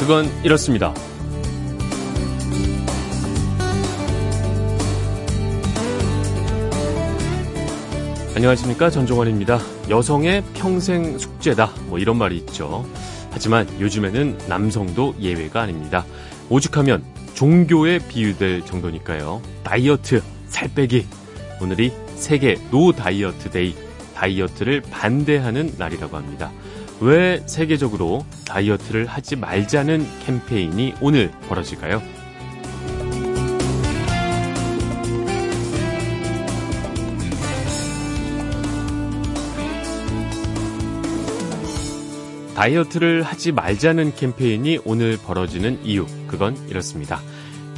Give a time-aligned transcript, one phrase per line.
[0.00, 0.94] 그건 이렇습니다.
[8.34, 9.58] 안녕하십니까 전종환입니다.
[9.90, 12.86] 여성의 평생 숙제다 뭐 이런 말이 있죠.
[13.30, 16.06] 하지만 요즘에는 남성도 예외가 아닙니다.
[16.48, 17.04] 오죽하면
[17.34, 19.42] 종교에 비유될 정도니까요.
[19.62, 21.06] 다이어트, 살 빼기.
[21.60, 23.74] 오늘이 세계 No Diet Day,
[24.14, 26.50] 다이어트를 반대하는 날이라고 합니다.
[27.00, 32.02] 왜 세계적으로 다이어트를 하지 말자는 캠페인이 오늘 벌어질까요?
[42.54, 47.22] 다이어트를 하지 말자는 캠페인이 오늘 벌어지는 이유, 그건 이렇습니다.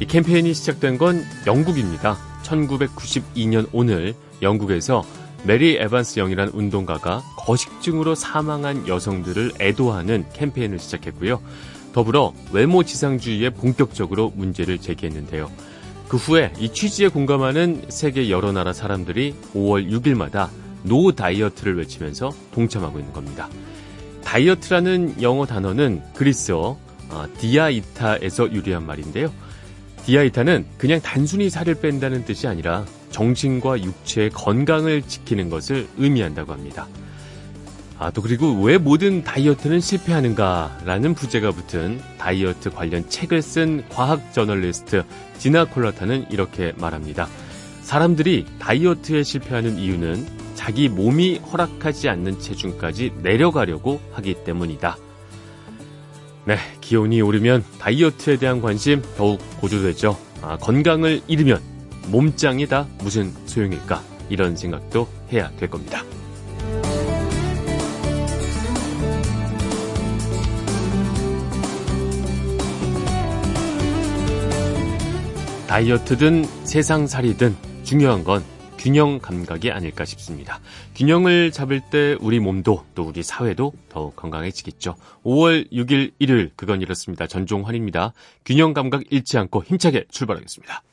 [0.01, 2.17] 이 캠페인이 시작된 건 영국입니다.
[2.43, 5.05] 1992년 오늘 영국에서
[5.45, 11.41] 메리 에반스 영이란 운동가가 거식증으로 사망한 여성들을 애도하는 캠페인을 시작했고요.
[11.91, 15.51] 더불어 외모 지상주의에 본격적으로 문제를 제기했는데요.
[16.07, 20.49] 그 후에 이 취지에 공감하는 세계 여러 나라 사람들이 5월 6일마다
[20.83, 23.49] No 다이어트를 외치면서 동참하고 있는 겁니다.
[24.23, 26.77] 다이어트라는 영어 단어는 그리스어
[27.09, 29.31] 어, δίαιτα에서 유래한 말인데요.
[30.05, 36.87] 디아이타는 그냥 단순히 살을 뺀다는 뜻이 아니라 정신과 육체의 건강을 지키는 것을 의미한다고 합니다.
[37.99, 45.03] 아, 또 그리고 왜 모든 다이어트는 실패하는가라는 부제가 붙은 다이어트 관련 책을 쓴 과학 저널리스트
[45.37, 47.29] 디나 콜라타는 이렇게 말합니다.
[47.81, 54.97] 사람들이 다이어트에 실패하는 이유는 자기 몸이 허락하지 않는 체중까지 내려가려고 하기 때문이다.
[56.45, 60.17] 네, 기온이 오르면 다이어트에 대한 관심 더욱 고조되죠.
[60.41, 61.72] 아, 건강을 잃으면
[62.09, 64.01] 몸짱이 다 무슨 소용일까?
[64.29, 66.03] 이런 생각도 해야 될 겁니다.
[75.67, 78.43] 다이어트든 세상살이든 중요한 건
[78.77, 80.59] 균형 감각이 아닐까 싶습니다.
[80.93, 84.95] 균형을 잡을 때 우리 몸도 또 우리 사회도 더욱 건강해지겠죠.
[85.23, 87.25] 5월 6일 일요일 그건 이렇습니다.
[87.25, 88.13] 전종환입니다.
[88.45, 90.83] 균형 감각 잃지 않고 힘차게 출발하겠습니다.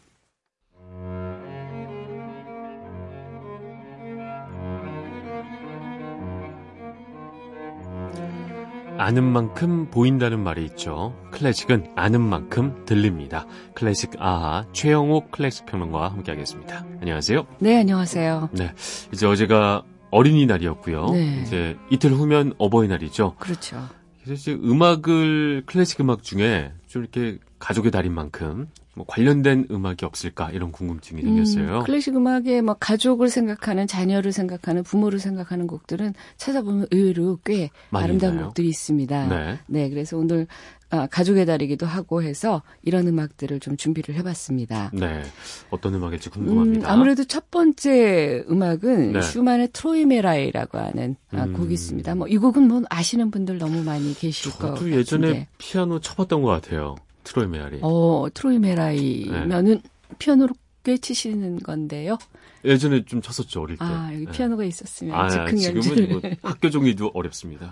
[9.01, 11.17] 아는 만큼 보인다는 말이 있죠.
[11.31, 13.47] 클래식은 아는 만큼 들립니다.
[13.75, 16.85] 클래식 아하 최영옥 클래식 평론가와 함께하겠습니다.
[17.01, 17.47] 안녕하세요.
[17.61, 18.51] 네, 안녕하세요.
[18.53, 18.75] 네,
[19.11, 21.13] 이제 어제가 어린이날이었고요.
[21.13, 21.41] 네.
[21.43, 23.37] 이제 이틀 후면 어버이날이죠.
[23.39, 23.89] 그렇죠.
[24.31, 30.71] 그래서 음악을 클래식 음악 중에 좀 이렇게 가족의 달인 만큼 뭐 관련된 음악이 없을까 이런
[30.71, 31.79] 궁금증이 생겼어요.
[31.79, 38.35] 음, 클래식 음악에 뭐 가족을 생각하는 자녀를 생각하는 부모를 생각하는 곡들은 찾아보면 의외로 꽤 아름다운
[38.35, 38.47] 있나요?
[38.47, 39.27] 곡들이 있습니다.
[39.27, 39.59] 네.
[39.67, 40.47] 네, 그래서 오늘
[40.91, 44.91] 아, 가족의 달이기도 하고 해서 이런 음악들을 좀 준비를 해봤습니다.
[44.93, 45.23] 네,
[45.71, 46.89] 어떤 음악일지 궁금합니다.
[46.89, 49.23] 음, 아무래도 첫 번째 음악은 네.
[49.23, 51.53] 슈만의 트로이메라이라고 하는 아, 음.
[51.53, 52.15] 곡이 있습니다.
[52.17, 54.75] 뭐 이 곡은 뭐 아시는 분들 너무 많이 계실 거예요.
[54.77, 56.97] 저도 예전에 피아노 쳐봤던 것 같아요.
[57.25, 57.79] 트로이메라이.
[57.83, 60.15] 어, 트로이메라이면은 네.
[60.19, 62.19] 피아노로 꽤 치시는 건데요.
[62.65, 63.85] 예전에 좀 쳤었죠 어릴 때.
[63.85, 64.33] 아 여기 네.
[64.33, 67.71] 피아노가 있었으면 아, 즉흥 지금은 뭐 학교 종이도 어렵습니다.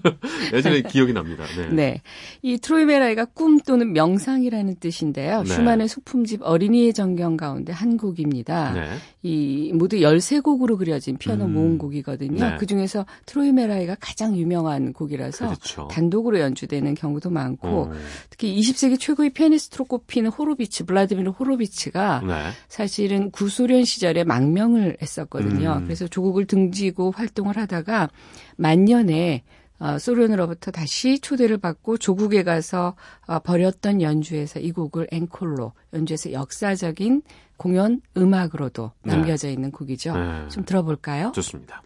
[0.52, 1.44] 예전에 기억이 납니다.
[1.56, 1.68] 네.
[1.68, 2.02] 네.
[2.42, 5.42] 이 트로이메라이가 꿈 또는 명상이라는 뜻인데요.
[5.42, 5.54] 네.
[5.54, 8.72] 슈만의 소품집 어린이의 정경 가운데 한 곡입니다.
[8.72, 8.88] 네.
[9.22, 11.52] 이 모두 13곡으로 그려진 피아노 음.
[11.52, 12.44] 모음곡이거든요.
[12.44, 12.56] 네.
[12.56, 15.88] 그중에서 트로이 메라이가 가장 유명한 곡이라서 그렇죠.
[15.88, 17.92] 단독으로 연주되는 경우도 많고 어.
[18.30, 22.50] 특히 20세기 최고의 피아니스트로 꼽히는 호로비츠, 블라디미르 호로비츠가 네.
[22.68, 25.78] 사실은 구소련 시절에 망명을 했었거든요.
[25.78, 25.84] 음.
[25.84, 28.10] 그래서 조국을 등지고 활동을 하다가
[28.56, 29.42] 만년에
[29.80, 32.94] 어, 소련으로부터 다시 초대를 받고 조국에 가서
[33.26, 37.22] 어, 버렸던 연주에서 이 곡을 앵콜로 연주해서 역사적인
[37.56, 39.14] 공연 음악으로도 네.
[39.14, 40.16] 남겨져 있는 곡이죠.
[40.16, 40.48] 네.
[40.48, 41.32] 좀 들어볼까요?
[41.34, 41.82] 좋습니다.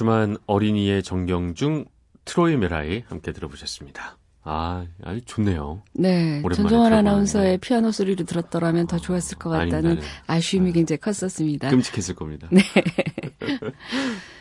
[0.00, 1.84] 슈만 어린이의 정경 중
[2.24, 4.16] 트로이 메라이 함께 들어보셨습니다.
[4.42, 5.82] 아, 아주 좋네요.
[5.92, 6.42] 네.
[6.54, 11.68] 전종환 아나운서의 피아노 소리를 들었더라면 더 좋았을 것 같다는 아니, 아쉬움이 굉장히 컸었습니다.
[11.68, 12.48] 끔찍했을 겁니다.
[12.50, 12.62] 네.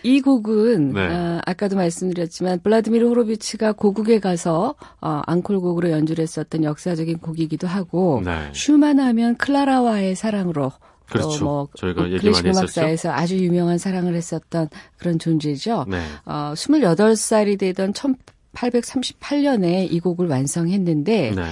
[0.04, 1.08] 이 곡은 네.
[1.08, 8.50] 어, 아까도 말씀드렸지만 블라디미르 호로비츠가 고국에 가서 어, 앙콜곡으로 연주를 했었던 역사적인 곡이기도 하고 네.
[8.54, 10.72] 슈만 하면 클라라와의 사랑으로
[11.10, 11.44] 그렇죠.
[11.44, 15.86] 뭐 저희가 얘기 많이 음악사에서 아주 유명한 사랑을 했었던 그런 존재죠.
[15.88, 16.02] 네.
[16.26, 21.44] 어, 28살이 되던 1838년에 이 곡을 완성했는데 네.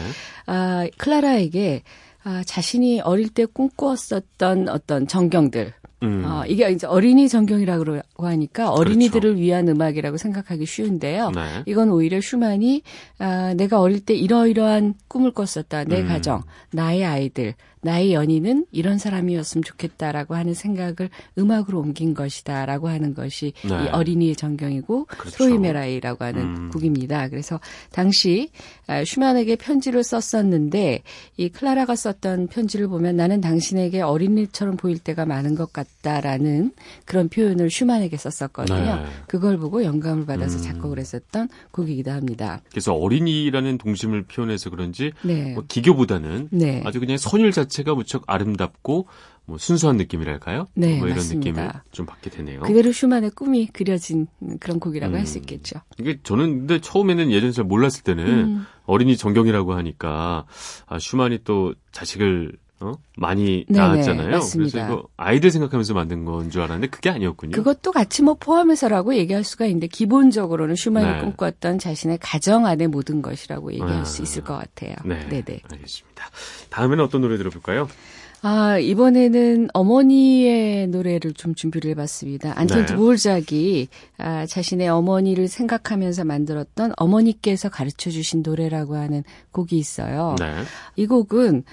[0.45, 1.83] 아, 클라라에게
[2.23, 6.23] 아, 자신이 어릴 때 꿈꾸었었던 어떤 정경들 음.
[6.25, 9.39] 어, 이게 이제 어린이 전경이라고 하니까 어린이들을 그렇죠.
[9.39, 11.31] 위한 음악이라고 생각하기 쉬운데요.
[11.31, 11.63] 네.
[11.65, 12.83] 이건 오히려 슈만이
[13.19, 15.85] 아, 내가 어릴 때 이러이러한 꿈을 꿨었다.
[15.85, 16.07] 내 음.
[16.07, 23.53] 가정, 나의 아이들, 나의 연인은 이런 사람이었으면 좋겠다라고 하는 생각을 음악으로 옮긴 것이다라고 하는 것이
[23.63, 23.85] 네.
[23.85, 25.37] 이 어린이의 전경이고 그렇죠.
[25.37, 26.69] 트로이메라이라고 하는 음.
[26.71, 27.29] 곡입니다.
[27.29, 27.59] 그래서
[27.91, 28.49] 당시
[28.87, 31.03] 아, 슈만에게 편지를 썼었는데
[31.37, 36.71] 이 클라라가 썼던 편지를 보면 나는 당신에게 어린이처럼 보일 때가 많은 것 같다라는
[37.05, 38.95] 그런 표현을 슈만에게 썼었거든요.
[38.95, 39.05] 네.
[39.27, 40.63] 그걸 보고 영감을 받아서 음.
[40.63, 42.61] 작곡을 했었던 곡이기도 합니다.
[42.69, 45.53] 그래서 어린이라는 동심을 표현해서 그런지 네.
[45.53, 46.81] 뭐 기교보다는 네.
[46.85, 49.07] 아주 그냥 선율 자체 자체가 무척 아름답고
[49.45, 50.67] 뭐 순수한 느낌이랄까요?
[50.73, 51.61] 네, 뭐 이런 맞습니다.
[51.61, 52.61] 느낌을 좀 받게 되네요.
[52.61, 54.27] 그대로 슈만의 꿈이 그려진
[54.59, 55.79] 그런 곡이라고 음, 할수 있겠죠.
[55.97, 58.65] 이게 저는 근데 처음에는 예전에 잘 몰랐을 때는 음.
[58.85, 60.45] 어린이 정경이라고 하니까
[60.85, 62.93] 아, 슈만이 또 자식을 어?
[63.17, 64.29] 많이 네네, 낳았잖아요.
[64.29, 64.71] 맞습니다.
[64.79, 67.51] 그래서 이거 아이들 생각하면서 만든 건 줄 알았는데 그게 아니었군요.
[67.51, 71.19] 그것도 같이 뭐 포함해서라고 얘기할 수가 있는데 기본적으로는 슈만이 네.
[71.21, 74.93] 꿈꿨던 자신의 가정 안의 모든 것이라고 얘기할 아, 수 있을 것 같아요.
[75.03, 75.61] 네, 네네.
[75.71, 76.23] 알겠습니다.
[76.69, 77.87] 다음에는 어떤 노래 들어볼까요?
[78.43, 82.53] 아, 이번에는 어머니의 노래를 좀 준비를 해봤습니다.
[82.55, 82.85] 안톤 네.
[82.85, 83.87] 드볼작이
[84.19, 90.35] 아, 자신의 어머니를 생각하면서 만들었던 어머니께서 가르쳐 주신 노래라고 하는 곡이 있어요.
[90.39, 90.53] 네.
[90.95, 91.63] 이 곡은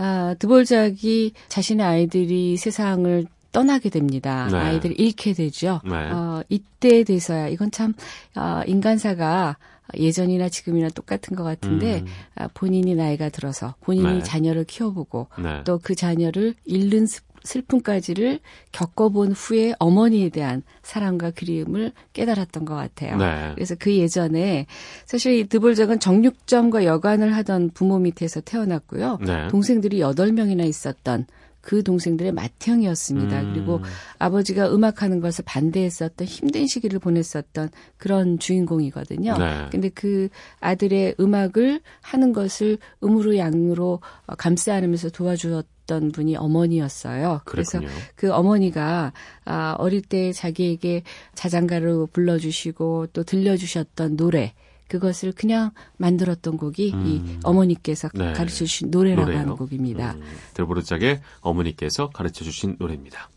[0.00, 4.48] 아, 드볼작이 자신의 아이들이 세상을 떠나게 됩니다.
[4.50, 4.56] 네.
[4.56, 5.80] 아이들을 잃게 되죠.
[5.84, 6.10] 네.
[6.10, 7.92] 어, 이때에 돼서야 이건 참
[8.34, 9.56] 어, 인간사가
[9.96, 12.06] 예전이나 지금이나 똑같은 것 같은데 음.
[12.36, 14.22] 아, 본인이 나이가 들어서 본인이 네.
[14.22, 15.64] 자녀를 키워보고 네.
[15.64, 17.06] 또그 자녀를 잃는
[17.44, 18.40] 슬픔까지를
[18.72, 23.16] 겪어본 후에 어머니에 대한 사랑과 그리움을 깨달았던 것 같아요.
[23.16, 23.52] 네.
[23.54, 24.66] 그래서 그 예전에
[25.06, 29.18] 사실 이 드볼작은 정육점과 여관을 하던 부모 밑에서 태어났고요.
[29.24, 29.48] 네.
[29.48, 31.26] 동생들이 여덟 명이나 있었던
[31.70, 33.42] 그 동생들의 맏형이었습니다.
[33.42, 33.52] 음.
[33.52, 33.80] 그리고
[34.18, 39.38] 아버지가 음악하는 것을 반대했었던 힘든 시기를 보냈었던 그런 주인공이거든요.
[39.38, 39.68] 네.
[39.70, 44.00] 근데 그 아들의 음악을 하는 것을 음으로 양으로
[44.36, 47.42] 감싸 안으면서 도와주었던 분이 어머니였어요.
[47.44, 47.78] 그래서
[48.16, 49.12] 그 어머니가
[49.44, 51.04] 아 어릴 때 자기에게
[51.36, 54.54] 자장가로 불러주시고 또 들려주셨던 노래
[54.90, 57.06] 그것을 그냥 만들었던 곡이 음.
[57.06, 58.32] 이 어머니께서 네.
[58.32, 59.40] 가르쳐 주신 노래라고 노래요?
[59.40, 60.14] 하는 곡입니다.
[60.14, 60.22] 음.
[60.54, 63.30] 들보르짝의 어머니께서 가르쳐 주신 노래입니다.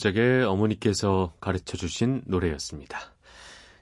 [0.00, 2.98] 드브로작의 어머니께서 가르쳐 주신 노래였습니다.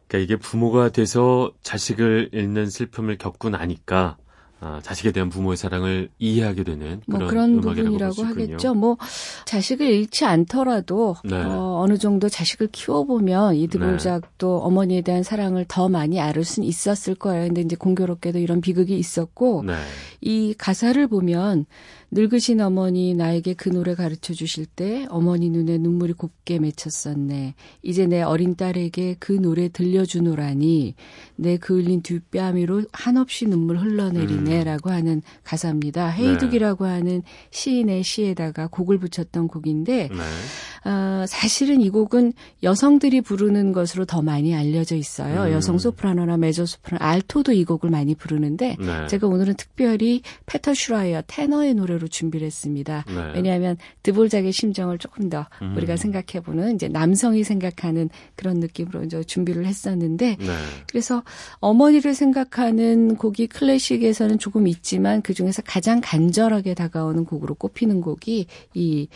[0.07, 4.17] 그러니까 이게 부모가 돼서 자식을 잃는 슬픔을 겪고 나니까
[4.61, 8.75] 아, 자식에 대한 부모의 사랑을 이해하게 되는 뭐 그런, 뭐 그런 부분이라고 하겠죠.
[8.75, 8.97] 뭐
[9.45, 11.37] 자식을 잃지 않더라도 네.
[11.37, 14.67] 어, 어느 정도 자식을 키워보면 이드볼작도 네.
[14.67, 17.47] 어머니에 대한 사랑을 더 많이 알을 수는 있었을 거예요.
[17.47, 19.75] 근데 이제 공교롭게도 이런 비극이 있었고 네.
[20.21, 21.67] 이 가사를 보면
[22.11, 27.55] 늙으신 어머니 나에게 그 노래 가르쳐 주실 때 어머니 눈에 눈물이 곱게 맺혔었네.
[27.83, 30.95] 이제 내 어린 딸에게 그 노래 들려주노라니
[31.37, 34.95] 내그 흘린 뒷뺨위로 한없이 눈물 흘러내리네라고 음.
[34.95, 36.09] 하는 가사입니다.
[36.09, 36.91] 헤이둑이라고 네.
[36.91, 40.91] 하는 시인의 시에다가 곡을 붙였던 곡인데 네.
[40.91, 42.33] 어, 사실은 이 곡은
[42.63, 45.43] 여성들이 부르는 것으로 더 많이 알려져 있어요.
[45.43, 45.53] 음.
[45.53, 49.07] 여성 소프라노나 메조 소프라노, 알토도 이 곡을 많이 부르는데 네.
[49.09, 50.08] 제가 오늘은 특별히
[50.47, 53.05] 페터 슈라이어 테너의 노래로 준비를 했습니다.
[53.07, 53.33] 네.
[53.35, 55.77] 왜냐하면 드볼작의 심정을 조금 더 음.
[55.77, 60.47] 우리가 생각해보는 이제 남성이 생각하는 그런 느낌으로 이제 준비를 했었는데 네.
[60.89, 61.23] 그래서
[61.61, 69.09] 어머니를 생각하는 곡이 클래식에서는 조금 있지만 그 중에서 가장 간절하게 다가오는 곡으로 꼽히는 곡이 이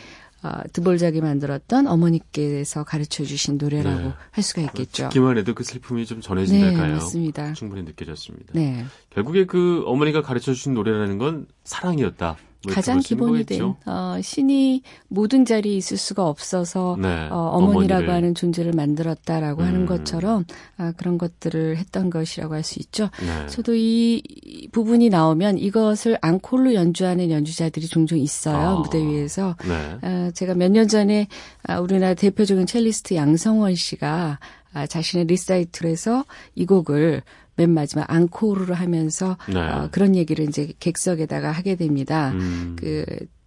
[0.42, 4.12] 어, 드볼작이 만들었던 어머니께서 가르쳐 주신 노래라고 네.
[4.32, 5.04] 할 수가 있겠죠.
[5.04, 6.86] 듣기만 해도 그 슬픔이 좀 전해진달까요?
[6.86, 7.52] 네, 맞습니다.
[7.52, 8.52] 충분히 느껴졌습니다.
[8.52, 8.84] 네.
[9.10, 12.36] 결국에 그 어머니가 가르쳐 주신 노래라는 건 사랑이었다.
[12.64, 18.34] 뭐 가장 기본이 된 어, 신이 모든 자리에 있을 수가 없어서 네, 어, 머니라고 하는
[18.34, 19.66] 존재를 만들었다라고 음.
[19.66, 20.44] 하는 것처럼
[20.76, 23.10] 아, 그런 것들을 했던 것이라고 할 수 있죠.
[23.20, 23.46] 네.
[23.48, 24.22] 저도 이
[24.70, 29.56] 부분이 나오면 이것을 앙콜로 연주하는 연주자들이 종종 있어요 아, 무대 위에서.
[29.66, 29.98] 네.
[30.02, 31.26] 아, 제가 몇 년 전에
[31.64, 34.38] 아, 우리나라 대표적인 첼리스트 양성원 씨가
[34.72, 36.24] 아, 자신의 리사이틀에서
[36.54, 37.22] 이 곡을
[37.56, 39.60] 맨 마지막 앙코르를 하면서 네.
[39.60, 42.30] 어, 그런 얘기를 이제 객석에다가 하게 됩니다.
[42.32, 42.76] 음.
[42.78, 43.04] 그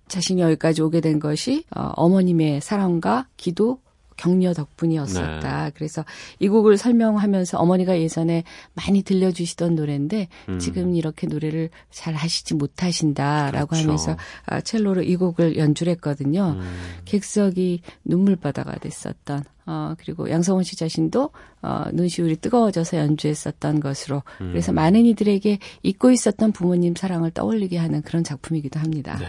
[0.08, 3.80] 자신이 여기까지 오게 된 것이 어, 어머님의 사랑과 기도
[4.18, 5.66] 격려 덕분이었었다.
[5.66, 5.72] 네.
[5.76, 6.06] 그래서
[6.40, 10.60] 이 곡을 설명하면서 어머니가 예전에 많이 들려주시던 노래인데 음.
[10.60, 13.84] 지금 이렇게 노래를 잘 하시지 못하신다라고 그렇죠.
[13.84, 16.56] 하면서 아, 첼로로 이 곡을 연주를 했거든요.
[16.58, 16.78] 음.
[17.06, 21.32] 객석이 눈물바다가 됐었던 어, 그리고 양성원 씨 자신도
[21.62, 24.50] 어, 눈시울이 뜨거워져서 연주했었던 것으로 음.
[24.52, 29.18] 그래서 많은 이들에게 잊고 있었던 부모님 사랑을 떠올리게 하는 그런 작품이기도 합니다.
[29.18, 29.28] 네.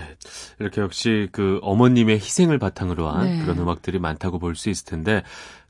[0.58, 3.42] 이렇게 역시 그 어머님의 희생을 바탕으로 한 네.
[3.42, 5.22] 그런 음악들이 많다고 볼 수 있을 텐데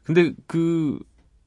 [0.04, 0.98] 근데 그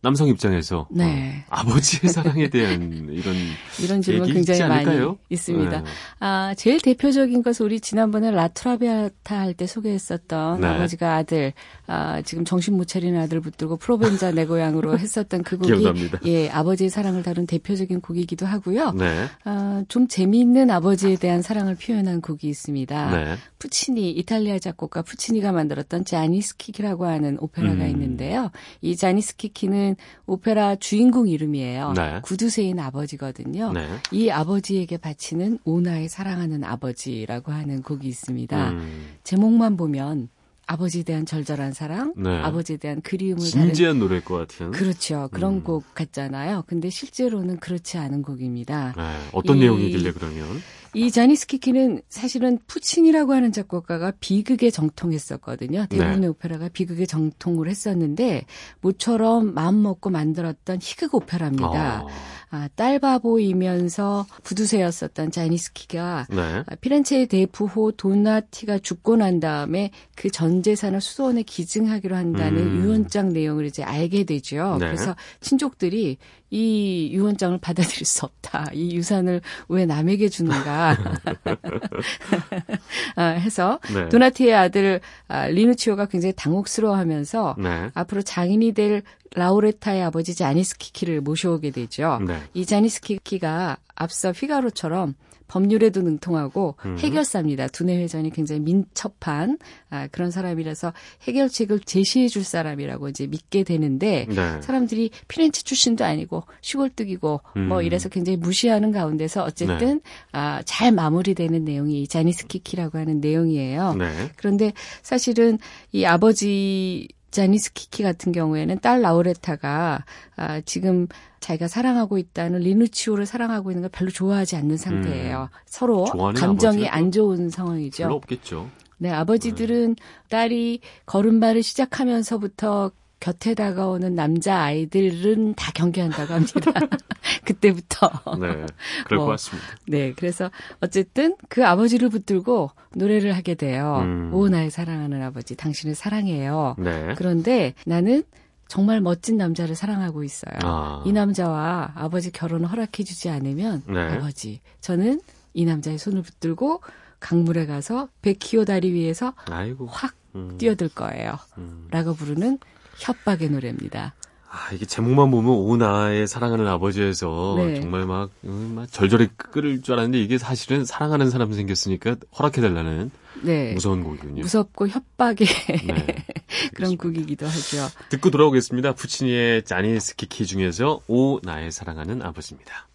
[0.02, 1.44] 남성 입장에서 네.
[1.50, 3.36] 어, 아버지의 사랑에 대한 이런
[3.82, 5.82] 이런 질문 굉장히 많이 있습니다.
[5.82, 5.90] 네.
[6.20, 10.68] 아 제일 대표적인 것은 우리 지난번에 라트라비아타 할 때 소개했었던 네.
[10.68, 11.52] 아버지가 아들
[11.86, 16.20] 아 지금 정신 못 차리는 아들 붙들고 프로벤자 내 고향으로 했었던 그 곡이 기억납니다.
[16.26, 18.92] 예 아버지의 사랑을 다룬 대표적인 곡이기도 하고요.
[18.92, 19.26] 네.
[19.44, 23.12] 아좀 재미있는 아버지에 대한 사랑을 표현한 곡이 있습니다.
[23.12, 23.36] 네.
[23.58, 27.90] 푸치니 이탈리아 작곡가 푸치니가 만들었던 자니스키키라고 하는 오페라가 음.
[27.90, 28.52] 있는데요.
[28.82, 31.94] 이 자니스키키는 사실은 오페라 주인공 이름이에요.
[31.94, 32.20] 네.
[32.24, 33.72] 구두쇠인 아버지거든요.
[33.74, 33.88] 네.
[34.12, 38.72] 이 아버지에게 바치는 오나의 사랑하는 아버지라고 하는 곡이 있습니다.
[38.72, 39.08] 음.
[39.24, 40.30] 제목만 보면
[40.68, 42.30] 아버지에 대한 절절한 사랑, 네.
[42.42, 44.72] 아버지에 대한 그리움을 진지한 다른, 노래일 것 같은.
[44.72, 45.28] 그렇죠.
[45.32, 45.64] 그런 음.
[45.64, 46.64] 곡 같잖아요.
[46.68, 48.94] 근데 실제로는 그렇지 않은 곡입니다.
[48.96, 49.04] 네.
[49.32, 50.46] 어떤 이, 내용이길래 그러면?
[50.94, 55.86] 이 자니스키키는 사실은 푸친이라고 하는 작곡가가 비극에 정통했었거든요.
[55.90, 56.28] 대부분의 네.
[56.28, 58.46] 오페라가 비극에 정통을 했었는데
[58.82, 61.68] 모처럼 마음 먹고 만들었던 희극 오페라입니다.
[61.68, 62.06] 아.
[62.52, 66.64] 아, 딸바보이면서 부두세였었던 자니스키가 네.
[66.66, 72.84] 아, 피렌체의 대부호 도나티가 죽고 난 다음에 그 전 재산을 수도원에 기증하기로 한다는 음.
[72.84, 74.78] 유언장 내용을 이제 알게 되죠.
[74.80, 74.86] 네.
[74.86, 76.18] 그래서 친족들이
[76.52, 78.72] 이 유언장을 받아들일 수 없다.
[78.74, 80.98] 이 유산을 왜 남에게 주는가
[83.16, 84.10] 아, 해서 네.
[84.10, 87.90] 도나티의 아들 아, 리누치오가 굉장히 당혹스러워하면서 네.
[87.94, 89.04] 앞으로 장인이 될
[89.36, 92.20] 라우레타의 아버지 자니스키키를 모셔오게 되죠.
[92.26, 92.40] 네.
[92.54, 95.14] 이 자니스키키가 앞서 휘가로처럼
[95.50, 96.98] 법률에도 능통하고 음.
[97.00, 97.68] 해결사입니다.
[97.68, 99.58] 두뇌 회전이 굉장히 민첩한
[99.90, 104.62] 아, 그런 사람이라서 해결책을 제시해 줄 사람이라고 이제 믿게 되는데 네.
[104.62, 107.68] 사람들이 피렌체 출신도 아니고 시골뜨기고 음.
[107.68, 110.00] 뭐 이래서 굉장히 무시하는 가운데서 어쨌든 네.
[110.32, 113.96] 아, 잘 마무리되는 내용이 자니스키키라고 하는 내용이에요.
[113.96, 114.32] 네.
[114.38, 115.58] 그런데 사실은
[115.92, 120.06] 이 아버지 자니스 키키 같은 경우에는 딸 라우레타가
[120.36, 121.08] 아, 지금
[121.40, 125.50] 자기가 사랑하고 있다는 리누치오를 사랑하고 있는 걸 별로 좋아하지 않는 상태예요.
[125.52, 125.58] 음.
[125.66, 126.06] 서로
[126.36, 128.04] 감정이 안 좋은 상황이죠.
[128.04, 128.70] 별로 없겠죠.
[128.98, 130.04] 네, 아버지들은 네.
[130.30, 136.72] 딸이 걸음발을 시작하면서부터 곁에 다가오는 남자 아이들은 다 경계한다고 합니다.
[137.46, 138.10] 그때부터.
[138.40, 138.66] 네.
[139.06, 139.68] 그럴 뭐, 것 같습니다.
[139.88, 140.14] 네.
[140.16, 140.50] 그래서
[140.80, 144.00] 어쨌든 그 아버지를 붙들고 노래를 하게 돼요.
[144.04, 144.34] 음.
[144.34, 146.76] 오, 나의 사랑하는 아버지, 당신을 사랑해요.
[146.78, 147.14] 네.
[147.18, 148.24] 그런데 나는
[148.68, 150.58] 정말 멋진 남자를 사랑하고 있어요.
[150.64, 151.04] 아.
[151.06, 154.00] 이 남자와 아버지 결혼을 허락해주지 않으면 네.
[154.00, 155.20] 아버지, 저는
[155.54, 156.82] 이 남자의 손을 붙들고
[157.20, 159.88] 강물에 가서 백키오 다리 위에서 아이고.
[159.88, 160.58] 확 음.
[160.58, 161.38] 뛰어들 거예요.
[161.58, 161.88] 음.
[161.90, 162.60] 라고 부르는
[163.00, 164.14] 협박의 노래입니다.
[164.52, 167.80] 아, 이게 제목만 보면 오나의 사랑하는 아버지에서 네.
[167.80, 173.12] 정말 막, 음, 막 절절히 끓을 줄 알았는데 이게 사실은 사랑하는 사람 생겼으니까 허락해달라는
[173.44, 173.74] 네.
[173.74, 174.42] 무서운 곡이군요.
[174.42, 175.48] 무섭고 협박의
[175.86, 176.26] 네.
[176.74, 177.90] 그런 곡이기도 하죠.
[178.10, 178.94] 듣고 돌아오겠습니다.
[178.94, 182.89] 푸치니의 자니스키키 중에서 오 나의 사랑하는 아버지입니다.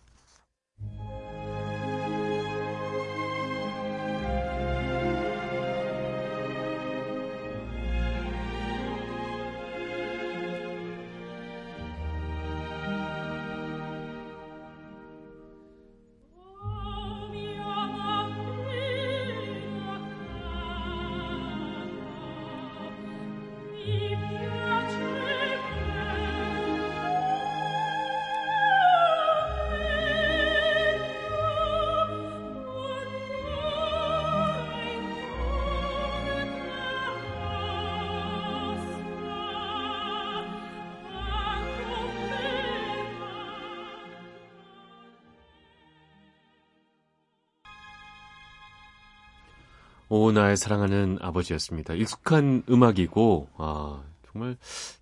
[50.14, 51.94] 오 나의 사랑하는 아버지였습니다.
[51.94, 54.56] 익숙한 음악이고 아 정말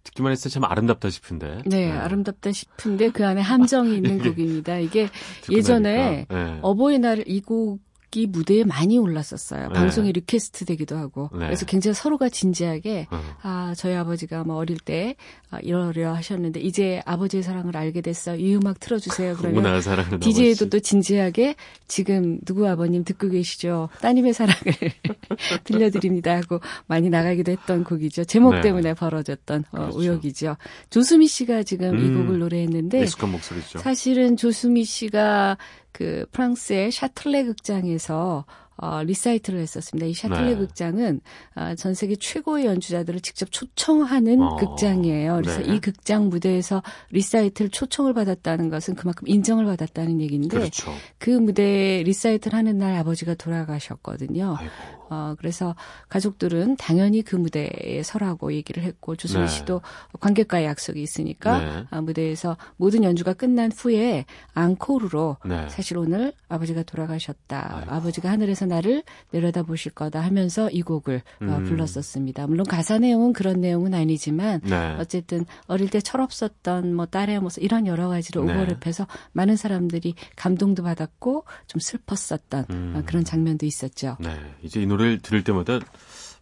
[0.05, 1.63] 듣기만 했을 때 참 아름답다 싶은데.
[1.67, 4.79] 네, 네, 아름답다 싶은데 그 안에 함정이 있는 곡입니다.
[4.79, 5.09] 이게
[5.51, 6.59] 예전에 네.
[6.63, 7.81] 어버이날 이곡
[8.13, 9.69] 악기 무대에 많이 올랐었어요.
[9.69, 9.73] 네.
[9.73, 11.31] 방송에 request 되기도 하고.
[11.33, 11.47] 네.
[11.47, 13.23] 그래서 굉장히 서로가 진지하게 어.
[13.41, 15.17] 아 저희 아버지가 뭐 어릴 때
[15.51, 18.37] 아, 이러려 하셨는데 이제 아버지의 사랑을 알게 됐어.
[18.37, 19.37] 이 음악 틀어주세요.
[19.37, 19.81] 그러면
[20.21, 21.55] DJ도 또 진지하게
[21.89, 23.89] 지금 누구 아버님 듣고 계시죠?
[24.03, 24.61] 따님의 사랑을
[25.65, 28.25] 들려드립니다 하고 많이 나가기도 했던 곡이죠.
[28.25, 28.61] 제목 네.
[28.61, 30.03] 때문에 벌어졌던 어, 그렇죠.
[30.03, 30.57] 의혹이죠.
[30.91, 33.79] 조수미 씨가 지금 음, 이 곡을 노래했는데 익숙한 목소리죠.
[33.79, 35.57] 사실은 조수미 씨가
[35.93, 38.45] 그 프랑스의 샤틀레 극장에서
[38.77, 40.07] 어, 리사이틀을 했었습니다.
[40.07, 40.57] 이 샤틀레 네.
[40.57, 41.21] 극장은
[41.55, 45.37] 어, 전 세계 최고의 연주자들을 직접 초청하는 어, 극장이에요.
[45.43, 45.75] 그래서 네.
[45.75, 50.93] 이 극장 무대에서 리사이틀 초청을 받았다는 것은 그만큼 인정을 받았다는 얘기인데 그렇죠.
[51.19, 54.57] 그 무대에 리사이틀을 하는 날 아버지가 돌아가셨거든요.
[54.59, 54.73] 아이고.
[55.13, 55.77] 어, 그래서
[56.09, 59.49] 가족들은 당연히 그 무대에 서라고 얘기를 했고 조수미 네.
[59.49, 59.83] 씨도
[60.21, 61.85] 관객과의 약속이 있으니까 네.
[61.91, 64.25] 아, 무대에서 모든 연주가 끝난 후에
[64.55, 65.69] 앙코르로 네.
[65.69, 67.77] 사실 오늘 아버지가 돌아가셨다.
[67.77, 67.93] 아이고.
[67.93, 71.49] 아버지가 하늘에서 나를 내려다 보실 거다 하면서 이 곡을 어, 음.
[71.51, 72.47] 어, 불렀었습니다.
[72.47, 74.97] 물론 가사 내용은 그런 내용은 아니지만 네.
[74.99, 78.55] 어쨌든 어릴 때 철없었던 뭐 딸의 모습 이런 여러 가지를 네.
[78.55, 82.95] 오버랩해서 많은 사람들이 감동도 받았고 좀 슬펐었던 음.
[82.97, 84.17] 어, 그런 장면도 있었죠.
[84.21, 84.31] 네,
[84.63, 85.81] 이제 이 노래 노래를 들을 때마다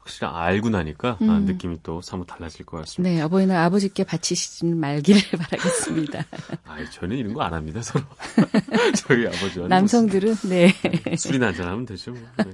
[0.00, 1.44] 확실히 알고 나니까 아, 음.
[1.44, 3.14] 느낌이 또 사뭇 달라질 것 같습니다.
[3.14, 6.24] 네, 어버이날 아버지께 바치시는 말기를 바라겠습니다.
[6.64, 8.04] 아, 저는 이런 거 안 합니다, 서로.
[8.96, 10.74] 저희 아버지와 남성들은 네.
[11.16, 12.12] 술이나 한잔 하면 되죠.
[12.12, 12.20] 뭐.
[12.38, 12.44] 네.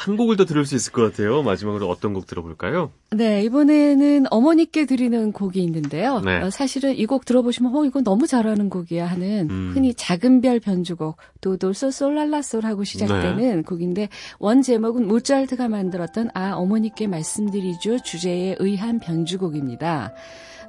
[0.00, 1.42] 한 곡을 더 들을 수 있을 것 같아요.
[1.42, 2.90] 마지막으로 어떤 곡 들어볼까요?
[3.10, 6.20] 네, 이번에는 어머니께 드리는 곡이 있는데요.
[6.20, 6.40] 네.
[6.40, 9.72] 어, 사실은 이 곡 들어보시면 어 이건 너무 잘하는 곡이야 하는 음.
[9.74, 13.62] 흔히 작은 별 변주곡 도돌솔 솔랄라솔 하고 시작되는 네.
[13.62, 14.08] 곡인데
[14.38, 20.14] 원 제목은 모차르트가 만들었던 아 어머니께 말씀드리죠 주제에 의한 변주곡입니다.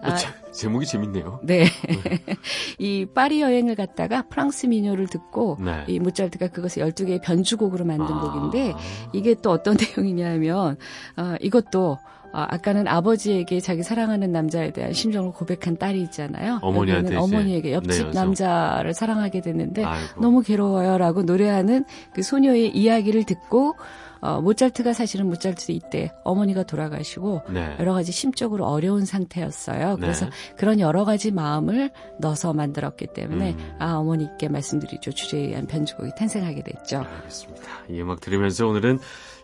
[0.02, 1.40] 아, 제목이 재밌네요.
[1.44, 1.66] 네.
[1.66, 2.36] 네.
[2.80, 5.86] 이 파리 여행을 갔다가 프랑스 민요를 듣고 네.
[5.88, 8.22] 이 모차르트가 그것을 12개의 변주곡으로 만든 아.
[8.22, 8.74] 곡인데
[9.14, 10.78] 이게 또 어떤 내용이냐면
[11.18, 11.98] 어, 이것도
[12.34, 16.60] 어, 아까는 아버지에게 자기 사랑하는 남자에 대한 심정을 고백한 딸이 있잖아요.
[16.62, 20.22] 어머니한테 어머니에게 옆집 네, 남자를 사랑하게 됐는데 아이고.
[20.22, 21.84] 너무 괴로워요라고 노래하는
[22.14, 23.76] 그 소녀의 이야기를 듣고
[24.22, 27.76] 어, 모차르트가 사실은 모차르트 이때 어머니가 돌아가시고 네.
[27.80, 29.98] 여러 가지 심적으로 어려운 상태였어요.
[30.00, 30.32] 그래서 네.
[30.58, 33.76] 그런 여러 가지 마음을 넣어서 만들었기 때문에 음.
[33.80, 37.00] 아 어머니께 말씀드리죠 주제에 의한 변주곡이 탄생하게 됐죠.
[37.00, 37.64] 알겠습니다.
[37.90, 39.00] 이 음악 들으면서 오늘은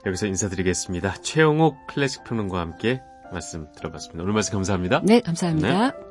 [0.06, 1.16] 여기서 인사드리겠습니다.
[1.22, 4.24] 최영옥 클래식 평론가와 함께 말씀 들어봤습니다.
[4.24, 5.02] 오늘 말씀 감사합니다.
[5.04, 5.92] 네, 감사합니다.
[5.92, 6.07] 네.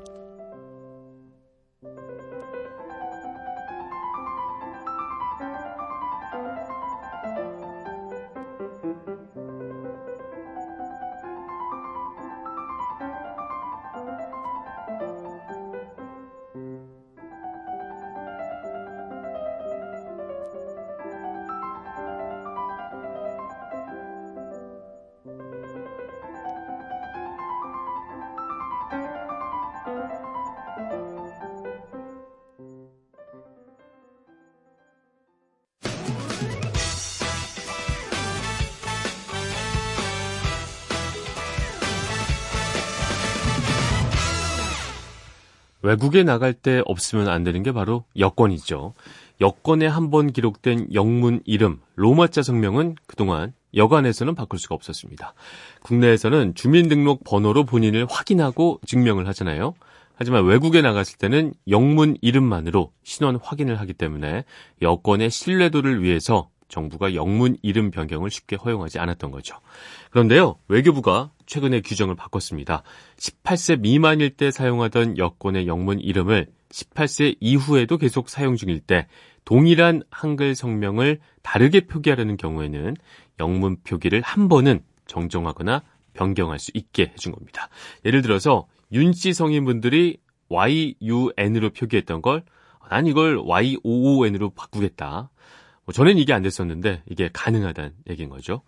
[45.86, 48.94] 외국에 나갈 때 없으면 안 되는 게 바로 여권이죠.
[49.40, 55.34] 여권에 한 번 기록된 영문 이름, 로마자 성명은 그동안 여관에서는 바꿀 수가 없었습니다.
[55.82, 59.74] 국내에서는 주민등록 번호로 본인을 확인하고 증명을 하잖아요.
[60.14, 64.44] 하지만 외국에 나갔을 때는 영문 이름만으로 신원 확인을 하기 때문에
[64.82, 69.56] 여권의 신뢰도를 위해서 정부가 영문 이름 변경을 쉽게 허용하지 않았던 거죠.
[70.10, 72.82] 그런데요, 외교부가 최근에 규정을 바꿨습니다.
[73.18, 79.06] 18세 미만일 때 사용하던 여권의 영문 이름을 18세 이후에도 계속 사용 중일 때
[79.44, 82.96] 동일한 한글 성명을 다르게 표기하려는 경우에는
[83.38, 85.82] 영문 표기를 한 번은 정정하거나
[86.14, 87.68] 변경할 수 있게 해준 겁니다.
[88.04, 92.42] 예를 들어서 윤씨 성인분들이 YUN으로 표기했던 걸
[92.88, 95.30] 난 이걸 YOON으로 바꾸겠다.
[95.86, 98.62] 뭐 전엔 이게 안 됐었는데 이게 가능하다는 얘기인 거죠.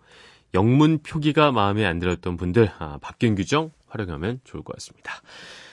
[0.53, 5.21] 영문 표기가 마음에 안 들었던 분들 아, 바뀐 규정 활용하면 좋을 것 같습니다.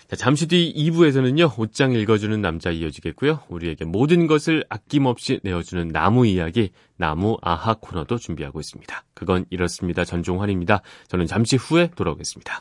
[0.09, 3.40] 자, 잠시 뒤 2부에서는요, 옷장 읽어주는 남자 이어지겠고요.
[3.48, 9.04] 우리에게 모든 것을 아낌없이 내어주는 나무 이야기, 나무 아하 코너도 준비하고 있습니다.
[9.14, 10.04] 그건 이렇습니다.
[10.04, 10.82] 전종환입니다.
[11.09, 12.61] 저는 잠시 후에 돌아오겠습니다.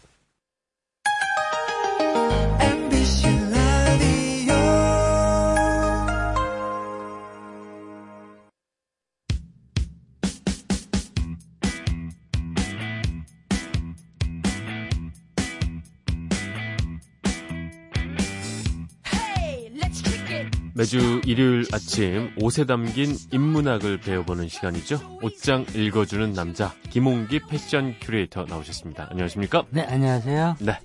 [20.77, 25.19] 매주 일요일 아침 옷에 담긴 인문학을 배워보는 시간이죠.
[25.21, 29.07] 옷장 읽어주는 남자 김홍기 패션 큐레이터 나오셨습니다.
[29.09, 29.63] 안녕하십니까?
[29.69, 30.57] 네, 안녕하세요.
[30.59, 30.77] 네.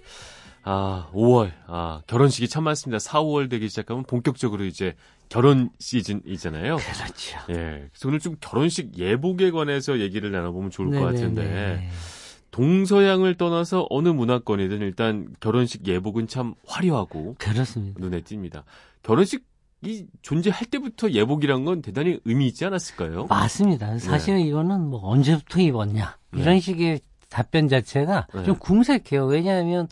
[0.63, 1.51] 아, 5월.
[1.67, 3.01] 아, 결혼식이 참 많습니다.
[3.01, 4.95] 4, 5월 되기 시작하면 본격적으로 이제
[5.29, 6.77] 결혼 시즌이잖아요.
[6.77, 7.39] 그렇죠.
[7.49, 7.89] 예.
[7.91, 11.05] 그래서 오늘 좀 결혼식 예복에 관해서 얘기를 나눠보면 좋을 네네네.
[11.05, 11.89] 것 같은데.
[12.53, 17.99] 동서양을 떠나서 어느 문화권이든 일단 결혼식 예복은 참 화려하고 그렇습니다.
[18.01, 18.63] 눈에 띕니다.
[19.03, 19.50] 결혼식
[19.83, 23.27] 이 존재할 때부터 예복이란 건 대단히 의미 있지 않았을까요?
[23.27, 23.99] 맞습니다.
[23.99, 24.47] 사실은 네.
[24.47, 26.61] 이거는 뭐 언제부터 입었냐 이런 네.
[26.61, 28.45] 식의 답변 자체가 네.
[28.45, 29.25] 좀 궁색해요.
[29.27, 29.89] 왜냐하면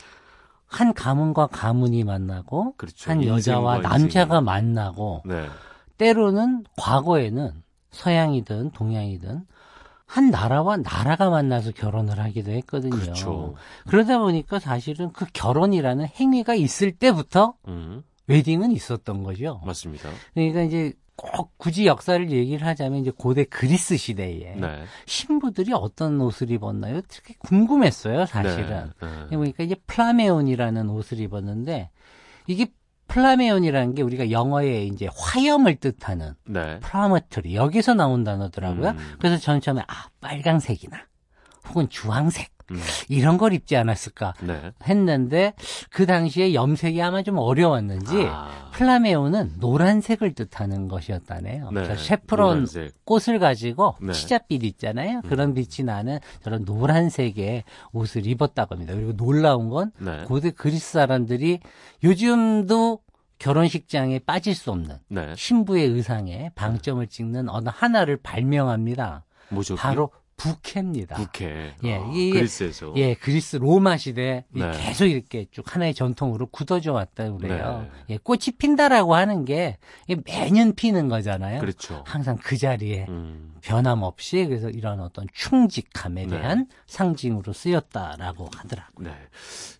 [0.66, 3.11] 한 가문과 가문이 만나고 그렇죠.
[3.11, 5.46] 한 여자와 남자가 만나고 네.
[5.96, 9.46] 때로는 과거에는 서양이든 동양이든
[10.05, 12.90] 한 나라와 나라가 만나서 결혼을 하기도 했거든요.
[12.90, 13.55] 그렇죠.
[13.87, 18.03] 그러다 보니까 사실은 그 결혼이라는 행위가 있을 때부터 음.
[18.29, 19.61] 웨딩은 있었던 거죠.
[19.64, 20.11] 맞습니다.
[20.35, 24.85] 그러니까 이제 꼭 굳이 역사를 얘기를 하자면 이제 고대 그리스 시대에 네.
[25.07, 27.01] 신부들이 어떤 옷을 입었나요?
[27.09, 28.93] 되게 궁금했어요, 사실은.
[29.01, 29.07] 네.
[29.09, 29.27] 네.
[29.31, 31.91] 그러니까 이제 flammeon이라는 옷을 입었는데
[32.47, 32.69] 이게
[33.09, 36.79] flammeon이라는 게 우리가 영어에 이제 화염을 뜻하는 네.
[36.81, 38.91] flammatory 여기서 나온 단어더라고요.
[38.91, 38.99] 음.
[39.19, 40.99] 그래서 저는 처음에 아 빨강색이나
[41.69, 42.81] 혹은 주황색 음.
[43.09, 44.73] 이런 걸 입지 않았을까 네.
[44.87, 45.55] 했는데
[45.91, 48.71] 그 당시에 염색이 아마 좀 어려웠는지 아.
[48.73, 51.71] 플라메오는 노란색을 뜻하는 것이었다네요.
[51.73, 51.97] 네.
[51.97, 53.05] 셰프론 노란색.
[53.05, 54.13] 꽃을 가지고 네.
[54.13, 55.21] 치자빛 있잖아요.
[55.25, 55.29] 음.
[55.29, 58.95] 그런 빛이 나는 저런 노란색의 옷을 입었다고 합니다.
[58.95, 60.25] 그리고 놀라운 건 네.
[60.25, 61.61] 고대 그리스 사람들이
[62.05, 63.01] 요즘도
[63.39, 65.33] 결혼식장에 빠질 수 없는 네.
[65.37, 69.25] 신부의 의상에 방점을 찍는 어느 하나를 발명합니다.
[69.51, 69.77] 뭐죠?
[69.77, 71.16] 바로 부케입니다.
[71.16, 71.74] 부케.
[71.85, 72.94] 예, 아, 이게 그리스에서.
[72.96, 74.70] 예, 그리스 로마 시대 네.
[74.70, 77.87] 계속 이렇게 쭉 하나의 전통으로 굳어져 왔다 그래요.
[78.07, 78.14] 네.
[78.14, 79.77] 예, 꽃이 핀다라고 하는 게
[80.24, 81.61] 매년 피는 거잖아요.
[81.61, 82.05] 그렇죠.
[82.07, 83.57] 항상 그 자리에 음.
[83.61, 86.38] 변함없이 그래서 이런 어떤 충직함에 네.
[86.38, 86.77] 대한 네.
[86.87, 89.09] 상징으로 쓰였다라고 하더라고요.
[89.09, 89.14] 네.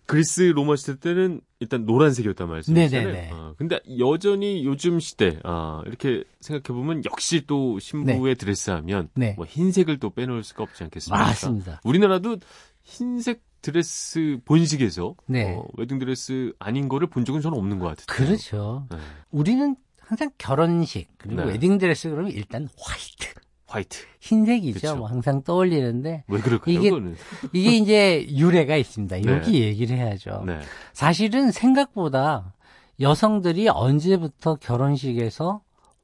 [0.09, 3.31] 그리스 로마 시대 때는 일단 노란색이었단 말씀이시잖아요.
[3.31, 8.33] 아, 근데 여전히 요즘 시대 아, 이렇게 생각해 보면 역시 또 신부의 네.
[8.33, 9.35] 드레스하면 네.
[9.37, 11.23] 뭐 흰색을 또 빼놓을 수가 없지 않겠습니까?
[11.23, 11.81] 맞습니다.
[11.83, 12.37] 우리나라도
[12.81, 15.53] 흰색 드레스 본식에서 네.
[15.53, 18.05] 어, 웨딩 드레스 아닌 거를 본 적은 저는 없는 것 같아요.
[18.07, 18.87] 그렇죠.
[18.89, 18.97] 네.
[19.29, 21.51] 우리는 항상 결혼식 그리고 네.
[21.51, 23.39] 웨딩 드레스 그러면 일단 White.
[23.69, 23.99] White.
[24.19, 24.79] 흰색이죠.
[24.79, 24.95] 그쵸.
[24.95, 26.23] 뭐 항상 떠올리는데.
[26.27, 26.75] 왜 그럴까요?
[26.75, 27.15] 이게, 그거는?
[27.53, 29.17] 이게 이제 유래가 있습니다.
[29.17, 29.31] 네.
[29.31, 30.43] 여기 얘기를 해야죠.
[30.45, 30.59] 네.
[30.93, 32.53] 사실은 생각보다
[32.99, 35.61] 여성들이 언제부터 결혼식에서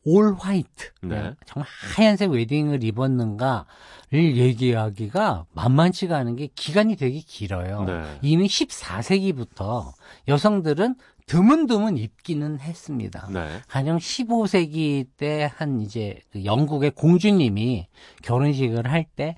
[0.08, 1.34] all white, 네.
[1.48, 3.66] 정말 하얀색 웨딩을 입었는가를
[4.38, 7.86] 얘기하기가 만만치가 않은 게 기간이 되게 길어요.
[7.86, 8.04] 네.
[8.22, 9.92] 이미 14세기부터
[10.28, 10.96] 여성들은
[11.28, 13.28] 드문드문 입기는 했습니다.
[13.32, 13.48] 네.
[13.68, 17.88] 가령 15세기 때 한 이제 그 영국의 공주님이
[18.24, 19.36] 결혼식을 할 때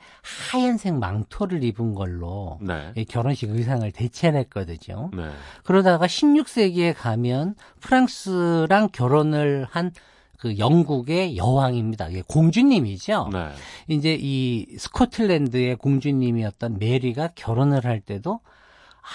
[0.51, 2.91] 하얀색 망토를 입은 걸로 네.
[3.07, 5.11] 결혼식 의상을 대체했거든요.
[5.15, 5.29] 네.
[5.63, 12.09] 그러다가 16세기에 가면 프랑스랑 결혼을 한그 영국의 여왕입니다.
[12.27, 13.29] 공주님이죠.
[13.31, 13.49] 네.
[13.87, 18.39] 이제 이 스코틀랜드의 공주님이었던 메리가 결혼을 할 때도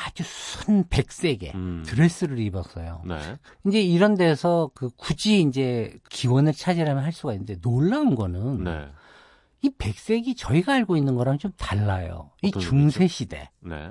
[0.05, 1.83] 아주 순 백색의 음.
[1.87, 3.02] 드레스를 입었어요.
[3.07, 3.18] 네.
[3.66, 8.88] 이제 이런 데서 그 굳이 이제 기원을 찾으려면 할 수가 있는데 놀라운 거는 네.
[9.61, 12.31] 이 백색이 저희가 알고 있는 거랑 좀 달라요.
[12.42, 13.50] 이 중세 시대.
[13.61, 13.90] 네.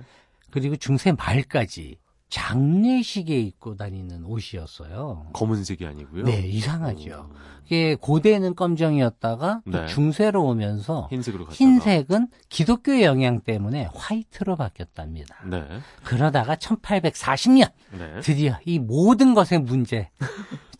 [0.49, 1.97] 그리고 중세 말까지
[2.31, 5.27] 장례식에 입고 다니는 옷이었어요.
[5.33, 6.23] 검은색이 아니고요.
[6.23, 7.29] 네, 이상하죠.
[7.65, 9.85] 이게 고대는 검정이었다가 네.
[9.87, 15.43] 중세로 오면서 흰색으로 흰색은 기독교의 영향 때문에 화이트로 바뀌었답니다.
[15.45, 15.65] 네.
[16.03, 18.19] 그러다가 1840년 네.
[18.21, 20.09] 드디어 이 모든 것의 문제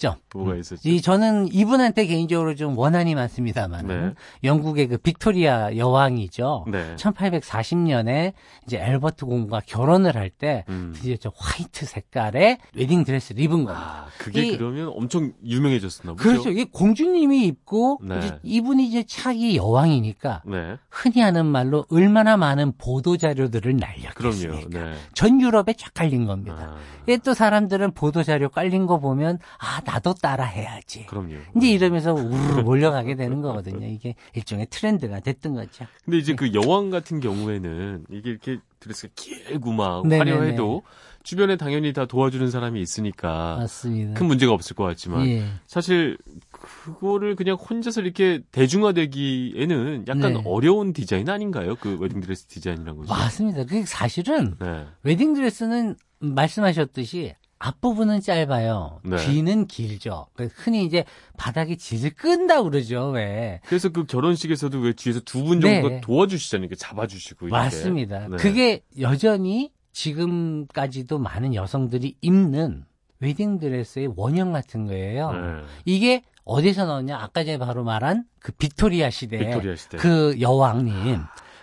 [0.02, 0.16] 점.
[0.34, 0.90] 뭐가 있었죠?
[0.90, 4.14] 이 저는 이분한테 개인적으로 좀 원한이 많습니다만 네.
[4.44, 6.66] 영국의 그 빅토리아 여왕이죠.
[6.72, 6.96] 네.
[6.96, 8.34] 1840년에
[8.66, 10.92] 이제 엘버트 공과 결혼을 할때 음.
[10.96, 14.06] 드디어 저 화이트 색깔의 웨딩 드레스를 입은 겁니다.
[14.08, 16.24] 아, 그게 이, 그러면 엄청 유명해졌었나 보죠.
[16.24, 16.50] 그렇죠.
[16.50, 18.18] 이게 공주님이 입고 네.
[18.18, 20.78] 이제 이분이 이제 차기 여왕이니까 네.
[20.90, 24.80] 흔히 하는 말로 얼마나 많은 보도 자료들을 날렸겠습니까.
[24.80, 24.94] 네.
[25.14, 26.76] 전 유럽에 쫙 깔린 겁니다.
[26.76, 27.18] 아.
[27.24, 31.06] 또 사람들은 보도 자료 깔린 거 보면 아 나도 따라 해야지.
[31.08, 31.36] 그럼요.
[31.58, 33.86] 이제 이러면서 우르르 몰려가게 되는 거거든요.
[33.88, 35.86] 이게 일종의 트렌드가 됐던 거죠.
[36.06, 40.32] 근데 이제 그 여왕 같은 경우에는 이게 이렇게 드레스가 길고 막 네네네.
[40.32, 40.84] 화려해도
[41.24, 44.14] 주변에 당연히 다 도와주는 사람이 있으니까 맞습니다.
[44.18, 45.44] 큰 문제가 없을 것 같지만 예.
[45.68, 46.18] 사실
[46.52, 50.42] 그거를 그냥 혼자서 이렇게 대중화되기에는 약간 네.
[50.46, 51.76] 어려운 디자인 아닌가요?
[51.76, 53.14] 그 웨딩 드레스 디자인이란 거죠.
[53.14, 53.66] 맞습니다.
[53.66, 54.86] 그 사실은 네.
[55.04, 59.02] 웨딩 드레스는 말씀하셨듯이 앞부분은 짧아요.
[59.04, 59.18] 네.
[59.18, 60.28] 뒤는 길죠.
[60.34, 61.06] 그 흔히 이제
[61.38, 63.10] 바닥에 질질 끈다 그러죠.
[63.10, 63.60] 왜?
[63.68, 66.02] 그래서 그 결혼식에서도 왜 뒤에서 두 분 정도 네.
[66.02, 66.64] 도와주시잖아요.
[66.66, 67.48] 이렇게 잡아주시고.
[67.48, 67.58] 이렇게.
[67.64, 68.28] 맞습니다.
[68.30, 68.38] 네.
[68.38, 72.86] 그게 여전히 지금까지도 많은 여성들이 입는
[73.20, 75.32] 웨딩 드레스의 원형 같은 거예요.
[75.32, 75.40] 네.
[75.86, 77.18] 이게 어디서 나왔냐?
[77.18, 79.98] 아까 제가 바로 말한 그 빅토리아 시대, 빅토리아 시대.
[79.98, 81.20] 그 여왕님.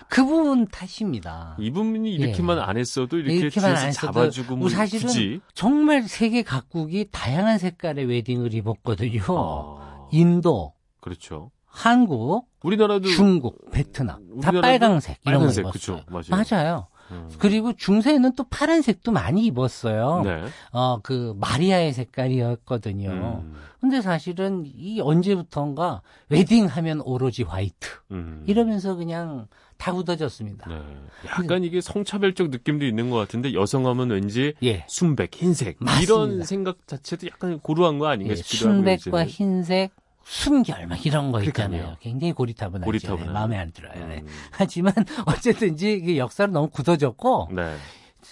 [0.08, 1.56] 그 부분 탓입니다.
[1.58, 2.62] 이분이 이렇게만 예.
[2.62, 5.40] 안 했어도 이렇게 이렇게만 안 했어도 잡아주고 뭐 사실은 굳이.
[5.54, 9.22] 정말 세계 각국이 다양한 색깔의 웨딩을 입었거든요.
[9.28, 10.08] 아.
[10.12, 11.50] 인도, 그렇죠.
[11.66, 15.72] 한국, 우리나라도 중국, 베트남 다 빨강색 이런 빨간색, 거 입었어요.
[15.72, 16.44] 그쵸, 맞아요.
[16.50, 16.86] 맞아요.
[17.10, 17.30] 음.
[17.38, 20.22] 그리고 중세에는 또 파란색도 많이 입었어요.
[20.24, 20.44] 네.
[20.72, 23.42] 어, 그 마리아의 색깔이었거든요.
[23.44, 23.54] 음.
[23.80, 27.88] 근데 사실은 이 언제부턴가 웨딩 하면 오로지 화이트.
[28.10, 28.44] 음.
[28.46, 29.46] 이러면서 그냥
[29.78, 30.68] 다 굳어졌습니다.
[30.68, 30.82] 네.
[31.26, 34.84] 약간 이게 성차별적 느낌도 있는 것 같은데 여성하면 왠지 예.
[34.88, 36.02] 순백, 흰색 맞습니다.
[36.02, 39.92] 이런 생각 자체도 약간 고루한 거 아닌가 예, 싶기도 하고 순백과 흰색
[40.24, 41.96] 순결 막 이런 거 있잖아요.
[42.00, 42.84] 굉장히 고리타분하죠.
[42.84, 43.26] 고리타분한.
[43.28, 44.06] 네, 마음에 안 들어요.
[44.06, 44.20] 네.
[44.20, 44.26] 음.
[44.50, 44.92] 하지만
[45.24, 47.76] 어쨌든지 역사로 너무 굳어졌고 네.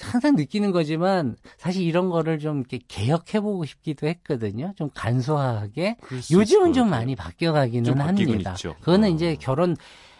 [0.02, 4.74] 항상 느끼는 거지만 사실 이런 거를 좀 이렇게 개혁해보고 싶기도 했거든요.
[4.76, 5.96] 좀 간소하게.
[6.30, 8.50] 요즘은 좀 많이 바뀌어가기는 합니다.
[8.52, 8.74] 있죠.
[8.80, 9.14] 그거는 어.
[9.14, 9.74] 이제 결혼 어,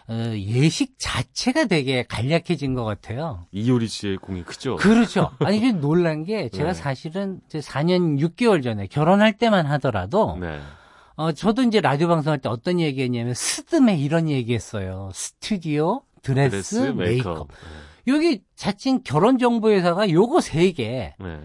[0.09, 3.45] 예식 자체가 되게 간략해진 것 같아요.
[3.51, 4.77] 이효리 씨의 공이 크죠?
[4.77, 5.31] 그렇죠.
[5.39, 6.73] 아니, 이게 놀란 게 제가 네.
[6.73, 10.59] 사실은 4년 6개월 전에 결혼할 때만 하더라도 네.
[11.15, 15.09] 어, 저도 이제 라디오 방송할 때 어떤 얘기 했냐면 스드메 이런 얘기 했어요.
[15.13, 16.97] 스튜디오, 드레스, 드레스 메이크업.
[16.97, 17.47] 메이크업.
[17.47, 18.13] 네.
[18.13, 21.13] 여기 자칭 결혼정보회사가 요거 세 개.
[21.19, 21.39] 네.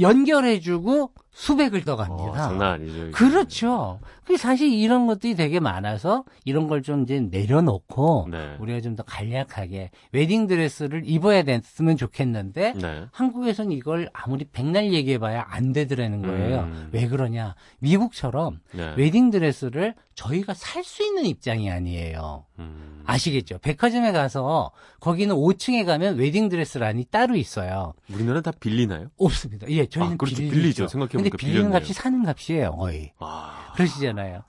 [0.00, 2.30] 연결해주고 수백을 떼 갑니다.
[2.30, 3.10] 어, 장난 아니죠.
[3.12, 3.98] 그렇죠.
[4.24, 8.56] 그 사실 이런 것들이 되게 많아서 이런 걸 좀 이제 내려놓고 네.
[8.60, 13.04] 우리가 좀 더 간략하게 웨딩 드레스를 입어야 됐으면 좋겠는데 네.
[13.12, 16.60] 한국에서는 이걸 아무리 백날 얘기해봐야 안 되더라는 거예요.
[16.64, 16.88] 음.
[16.92, 17.54] 왜 그러냐?
[17.78, 18.92] 미국처럼 네.
[18.96, 22.44] 웨딩 드레스를 저희가 살 수 있는 입장이 아니에요.
[22.58, 23.02] 음.
[23.06, 23.58] 아시겠죠?
[23.58, 27.94] 백화점에 가서 거기는 5층에 가면 웨딩 드레스란이 따로 있어요.
[28.12, 29.08] 우리나라는 다 빌리나요?
[29.16, 29.66] 없습니다.
[29.70, 30.36] 예, 저희는 아, 그렇죠.
[30.36, 30.88] 빌리죠.
[30.88, 33.12] 생각해 근데 빌리는 값이 사는 값이에요, 거의.
[33.18, 34.42] 아, 그러시잖아요.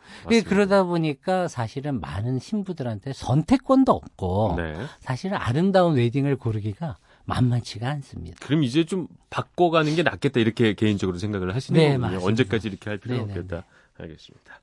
[0.45, 4.75] 그러다 보니까 사실은 많은 신부들한테 선택권도 없고 네.
[4.99, 8.38] 사실은 아름다운 웨딩을 고르기가 만만치가 않습니다.
[8.45, 12.15] 그럼 이제 좀 바꿔가는 게 낫겠다 이렇게 개인적으로 생각을 하시는 네.
[12.17, 13.39] 언제까지 이렇게 할 필요는 네네네.
[13.39, 13.65] 없겠다.
[13.97, 14.62] 알겠습니다.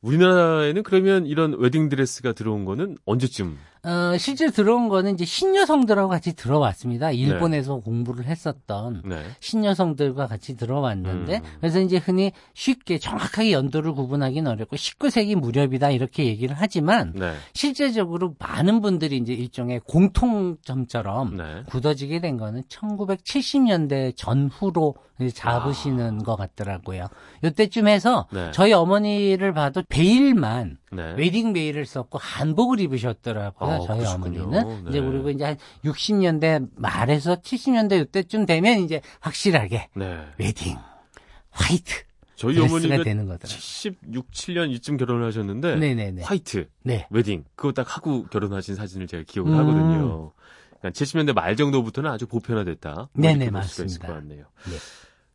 [0.00, 3.56] 우리나라에는 그러면 이런 웨딩 드레스가 들어온 거는 언제쯤?
[3.84, 7.10] 어, 실제 들어온 거는 이제 신여성들하고 같이 들어왔습니다.
[7.10, 7.80] 일본에서 네.
[7.80, 9.24] 공부를 했었던 네.
[9.40, 11.42] 신여성들과 같이 들어왔는데, 음.
[11.58, 17.32] 그래서 이제 흔히 쉽게 정확하게 연도를 구분하기는 어렵고 19세기 무렵이다 이렇게 얘기를 하지만, 네.
[17.54, 21.62] 실제적으로 많은 분들이 이제 일종의 공통점처럼 네.
[21.66, 24.94] 굳어지게 된 거는 1970년대 전후로
[25.34, 26.24] 잡으시는 아.
[26.24, 27.08] 것 같더라고요.
[27.42, 28.52] 이때쯤 해서 네.
[28.52, 31.14] 저희 어머니를 봐도 베일만 네.
[31.16, 33.70] 웨딩 베일을 썼고 한복을 입으셨더라고요.
[33.70, 34.42] 아, 저희 그렇군요.
[34.44, 34.90] 어머니는 네.
[34.90, 40.18] 이제 그리고 이제 한 60년대 말에서 70년대 이때쯤 되면 이제 확실하게 네.
[40.38, 40.76] 웨딩
[41.50, 41.94] white
[42.36, 43.48] 저희 어머니가 되는 거더라.
[43.48, 46.22] 76, 7년 이쯤 결혼을 하셨는데 네네네.
[46.22, 47.06] white 네.
[47.10, 49.58] 웨딩 그거 딱 하고 결혼하신 사진을 제가 기억을 음.
[49.58, 50.32] 하거든요.
[50.80, 53.08] 그러니까 70년대 말 정도부터는 아주 보편화됐다.
[53.14, 53.84] 네네 맞습니다.
[53.86, 54.44] 있을 것 같네요.
[54.66, 54.76] 네.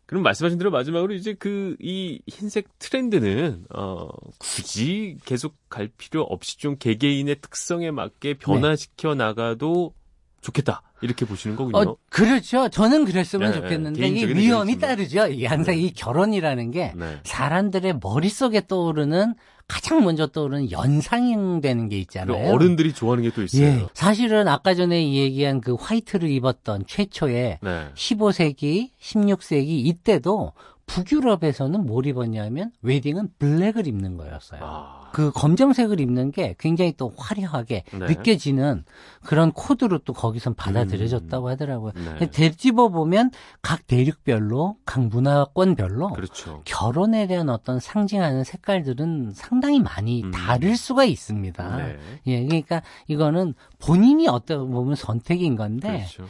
[0.08, 6.58] 그럼 말씀하신 대로 마지막으로 이제 그 이 흰색 트렌드는 어 굳이 계속 갈 필요 없이
[6.58, 9.24] 좀 개개인의 특성에 맞게 변화시켜 네.
[9.24, 9.94] 나가도
[10.42, 10.82] 좋겠다.
[11.02, 11.78] 이렇게 보시는 거군요.
[11.78, 12.70] 어, 그렇죠.
[12.70, 15.28] 저는 그랬으면 네, 좋겠는데 이 위험이 따르죠.
[15.28, 15.82] 이게 항상 네.
[15.82, 17.20] 이 결혼이라는 게 네.
[17.24, 19.36] 사람들의 머릿속에 떠오르는
[19.68, 22.52] 가장 먼저 떠오르는 연상되는 게 있잖아요.
[22.54, 23.64] 어른들이 좋아하는 게 또 있어요.
[23.66, 23.88] 예.
[23.94, 27.88] 사실은 아까 전에 얘기한 그 화이트를 입었던 최초의 네.
[27.94, 30.54] 15세기, 16세기 이때도
[30.88, 34.62] 북유럽에서는 뭘 입었냐면 웨딩은 블랙을 입는 거였어요.
[34.64, 35.10] 아.
[35.14, 38.06] 그 검정색을 입는 게 굉장히 또 화려하게 네.
[38.06, 38.84] 느껴지는
[39.24, 41.52] 그런 코드로 또 거기선 받아들여졌다고 음.
[41.52, 41.92] 하더라고요.
[42.20, 42.30] 네.
[42.32, 46.62] 되짚어 보면 각 대륙별로, 각 문화권별로 그렇죠.
[46.66, 50.32] 결혼에 대한 어떤 상징하는 색깔들은 상당히 많이 음.
[50.32, 51.78] 다를 수가 있습니다.
[51.78, 51.98] 네.
[52.28, 56.26] 예, 그러니까 이거는 본인이 어떻게 보면 선택인 건데 그렇죠.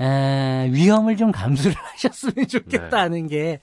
[0.00, 3.60] 에, 위험을 좀 감수를 하셨으면 좋겠다는 네.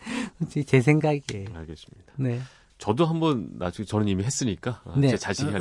[0.51, 1.47] 게 제 생각이에요.
[1.53, 2.13] 알겠습니다.
[2.17, 2.39] 네.
[2.77, 5.07] 저도 한번 나중에 저는 이미 했으니까 아, 네.
[5.09, 5.57] 제 자식한테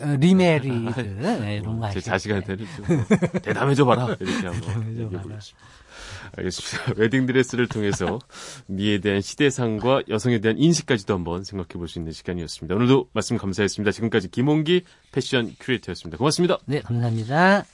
[0.00, 0.68] 어, remarried
[1.40, 3.04] 네, 이런 거 제 자식한테는 좀
[3.42, 5.66] 대담해져 봐라 이렇게 한번 얘기해 보겠습니다.
[6.36, 6.92] 알겠습니다.
[7.00, 8.18] 웨딩 드레스를 통해서
[8.66, 12.74] 미에 대한 시대상과 여성에 대한 인식까지도 한번 생각해 볼 수 있는 시간이었습니다.
[12.74, 13.90] 오늘도 말씀 감사했습니다.
[13.92, 16.18] 지금까지 김홍기 패션 큐레이터였습니다.
[16.18, 16.58] 고맙습니다.
[16.66, 17.64] 네, 감사합니다.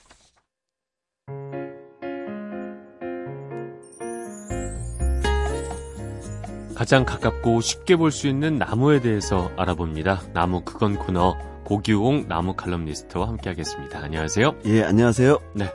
[6.75, 10.23] 가장 가깝고 쉽게 볼 수 있는 나무에 대해서 알아봅니다.
[10.33, 13.99] 나무 그건 코너 고규홍 나무 칼럼니스트와 함께하겠습니다.
[14.01, 14.55] 안녕하세요.
[14.67, 15.39] 예, 안녕하세요.
[15.55, 15.73] 네.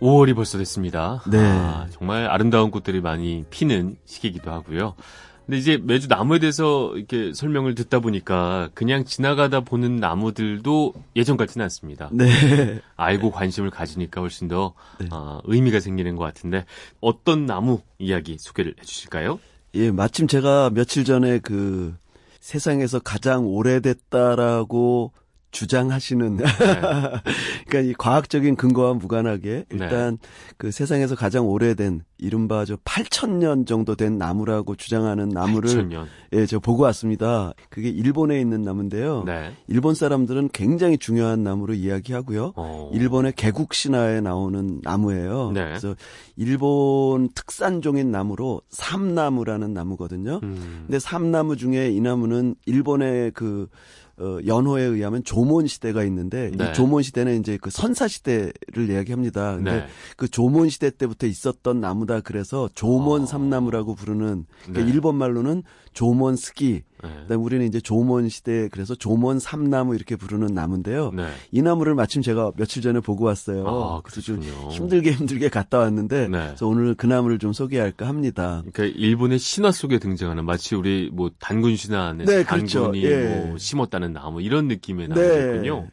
[0.00, 1.22] 5월이 벌써 됐습니다.
[1.30, 1.38] 네.
[1.38, 4.94] 아, 정말 아름다운 꽃들이 많이 피는 시기이기도 하고요.
[5.46, 11.64] 근데 이제 매주 나무에 대해서 이렇게 설명을 듣다 보니까 그냥 지나가다 보는 나무들도 예전 같지는
[11.64, 12.08] 않습니다.
[12.12, 12.80] 네.
[12.96, 15.06] 알고 관심을 가지니까 훨씬 더 네.
[15.10, 16.64] 어, 의미가 생기는 것 같은데
[17.00, 19.38] 어떤 나무 이야기 소개를 해주실까요?
[19.74, 21.94] 예, 마침 제가 며칠 전에 그
[22.40, 25.12] 세상에서 가장 오래됐다라고
[25.52, 26.44] 주장하시는 네.
[27.68, 29.76] 그러니까 이 과학적인 근거와 무관하게 네.
[29.78, 30.28] 일단 네.
[30.56, 36.06] 그 세상에서 가장 오래된 이른바 저 8천년 정도 된 나무라고 주장하는 나무를 8천년.
[36.32, 37.52] 예, 제가 보고 왔습니다.
[37.68, 39.24] 그게 일본에 있는 나무인데요.
[39.24, 39.52] 네.
[39.66, 42.44] 일본 사람들은 굉장히 중요한 나무로 이야기하고요.
[42.44, 42.52] 오.
[42.56, 42.90] 어.
[42.94, 45.50] 일본의 개국 신화에 나오는 나무예요.
[45.52, 45.64] 네.
[45.64, 45.94] 그래서
[46.36, 50.40] 일본 특산종인 나무로 삼나무라는 나무거든요.
[50.42, 50.84] 음.
[50.86, 53.68] 근데 삼나무 중에 이 나무는 일본의 그
[54.18, 56.70] 어, 연호에 의하면 조몬 시대가 있는데 네.
[56.70, 59.56] 이 조몬 시대는 이제 그 선사 시대를 이야기합니다.
[59.56, 59.86] 근데 네.
[60.16, 63.26] 그 조몬 시대 때부터 있었던 나무다 그래서 조몬 어.
[63.26, 64.92] 삼나무라고 부르는 그러니까 네.
[64.92, 66.82] 일본 말로는 조몬 스기 네.
[67.02, 71.12] 그다음 우리는 이제 조몬 시대 그래서 조몬 삼나무 이렇게 부르는 나무인데요.
[71.14, 71.28] 네.
[71.50, 73.66] 이 나무를 마침 제가 며칠 전에 보고 왔어요.
[73.66, 74.32] 아, 그래서
[74.70, 76.46] 힘들게 힘들게 갔다 왔는데 네.
[76.46, 78.62] 그래서 오늘 그 나무를 좀 소개할까 합니다.
[78.72, 82.82] 그러니까 일본의 신화 속에 등장하는 마치 우리 뭐 단군 신화 안에서 네, 그렇죠.
[82.82, 83.26] 단군이 예.
[83.26, 85.38] 뭐 심었다는 나무 이런 느낌의 네.
[85.38, 85.88] 나무군요.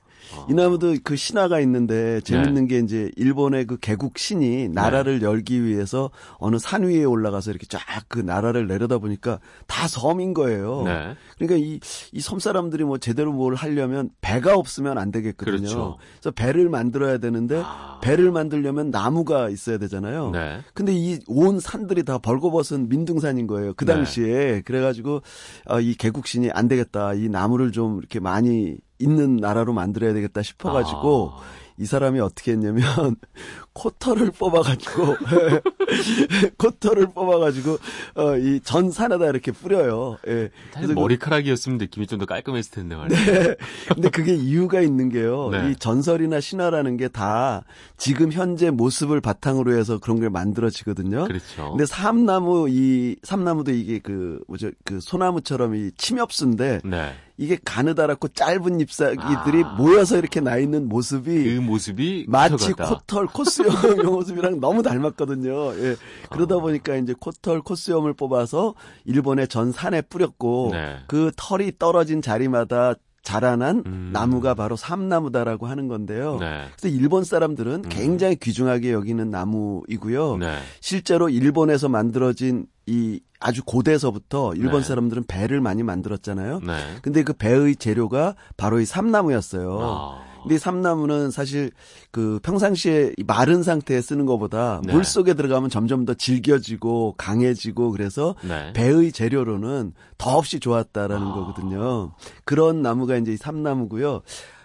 [0.50, 2.76] 이 나무도 그 신화가 있는데 재밌는 네.
[2.76, 5.26] 게 이제 일본의 그 개국 신이 나라를 네.
[5.26, 10.84] 열기 위해서 어느 산 위에 올라가서 이렇게 쫙 그 나라를 내려다 보니까 다 섬인 거예요.
[10.84, 11.16] 네.
[11.38, 11.80] 그러니까 이,
[12.12, 15.58] 이 섬 사람들이 뭐 제대로 뭘 하려면 배가 없으면 안 되겠거든요.
[15.58, 15.98] 그렇죠.
[16.20, 18.00] 그래서 배를 만들어야 되는데 아...
[18.02, 20.32] 배를 만들려면 나무가 있어야 되잖아요.
[20.32, 20.62] 네.
[20.74, 23.74] 근데 이 온 산들이 다 벌거벗은 민둥산인 거예요.
[23.76, 23.94] 그 네.
[23.94, 24.62] 당시에.
[24.62, 25.22] 그래가지고
[25.68, 27.14] 어, 이 개국신이 안 되겠다.
[27.14, 31.42] 이 나무를 좀 이렇게 많이 있는 나라로 만들어야 되겠다 싶어가지고 아.
[31.82, 32.84] 이 사람이 어떻게 했냐면
[33.72, 35.16] 코터를 뽑아가지고
[36.58, 37.78] 코터를 뽑아가지고
[38.16, 40.18] 어, 이 전 산에다 이렇게 뿌려요.
[40.28, 40.50] 예.
[40.74, 43.26] 그래서 그 머리카락이었으면 느낌이 좀 더 깔끔했을 텐데 말이에요.
[43.26, 43.56] 네.
[43.94, 45.50] 근데 그게 이유가 있는 게요.
[45.52, 45.72] 네.
[45.72, 47.64] 이 전설이나 신화라는 게 다
[47.98, 51.26] 지금 현재 모습을 바탕으로 해서 그런 게 만들어지거든요.
[51.26, 51.70] 그렇죠.
[51.70, 57.14] 근데 삼나무 이 삼나무도 이게 그 뭐죠 그 소나무처럼 이 침엽수인데 네.
[57.40, 59.76] 이게 가느다랗고 짧은 잎사귀들이 아.
[59.78, 63.70] 모여서 이렇게 나 있는 모습이 그 모습이 마치 코털 코스염
[64.06, 65.74] 모습이랑 너무 닮았거든요.
[65.78, 65.96] 예.
[66.30, 66.60] 그러다 아.
[66.60, 68.76] 보니까 이제 코털 코스염을 뽑아서
[69.06, 70.98] 일본의 전 산에 뿌렸고 네.
[71.08, 74.10] 그 털이 떨어진 자리마다 자라난 음.
[74.12, 76.38] 나무가 바로 삼나무다라고 하는 건데요.
[76.40, 76.66] 네.
[76.76, 77.90] 그래서 일본 사람들은 음.
[77.90, 80.38] 굉장히 귀중하게 여기는 나무이고요.
[80.38, 80.58] 네.
[80.82, 84.88] 실제로 일본에서 만들어진 이 아주 고대에서부터 일본 네.
[84.88, 86.60] 사람들은 배를 많이 만들었잖아요.
[86.60, 86.74] 네.
[87.02, 89.80] 근데 그 배의 재료가 바로 이 삼나무였어요.
[89.82, 90.30] 아.
[90.42, 91.72] 근데 이 삼나무는 사실
[92.12, 94.94] 그 평상시에 마른 상태에 쓰는 것보다 네.
[94.94, 98.74] 물 속에 들어가면 점점 더 질겨지고 강해지고 그래서 네.
[98.74, 101.34] 배의 재료로는 더없이 좋았다라는 아.
[101.34, 102.14] 거거든요.
[102.46, 104.22] 그런 나무가 이제 이 삼나무고요.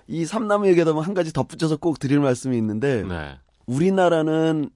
[0.06, 3.36] 이 삼나무 얘기하다 보면 한 가지 덧붙여서 꼭 드릴 말씀이 있는데 네.
[3.66, 4.70] 우리나라는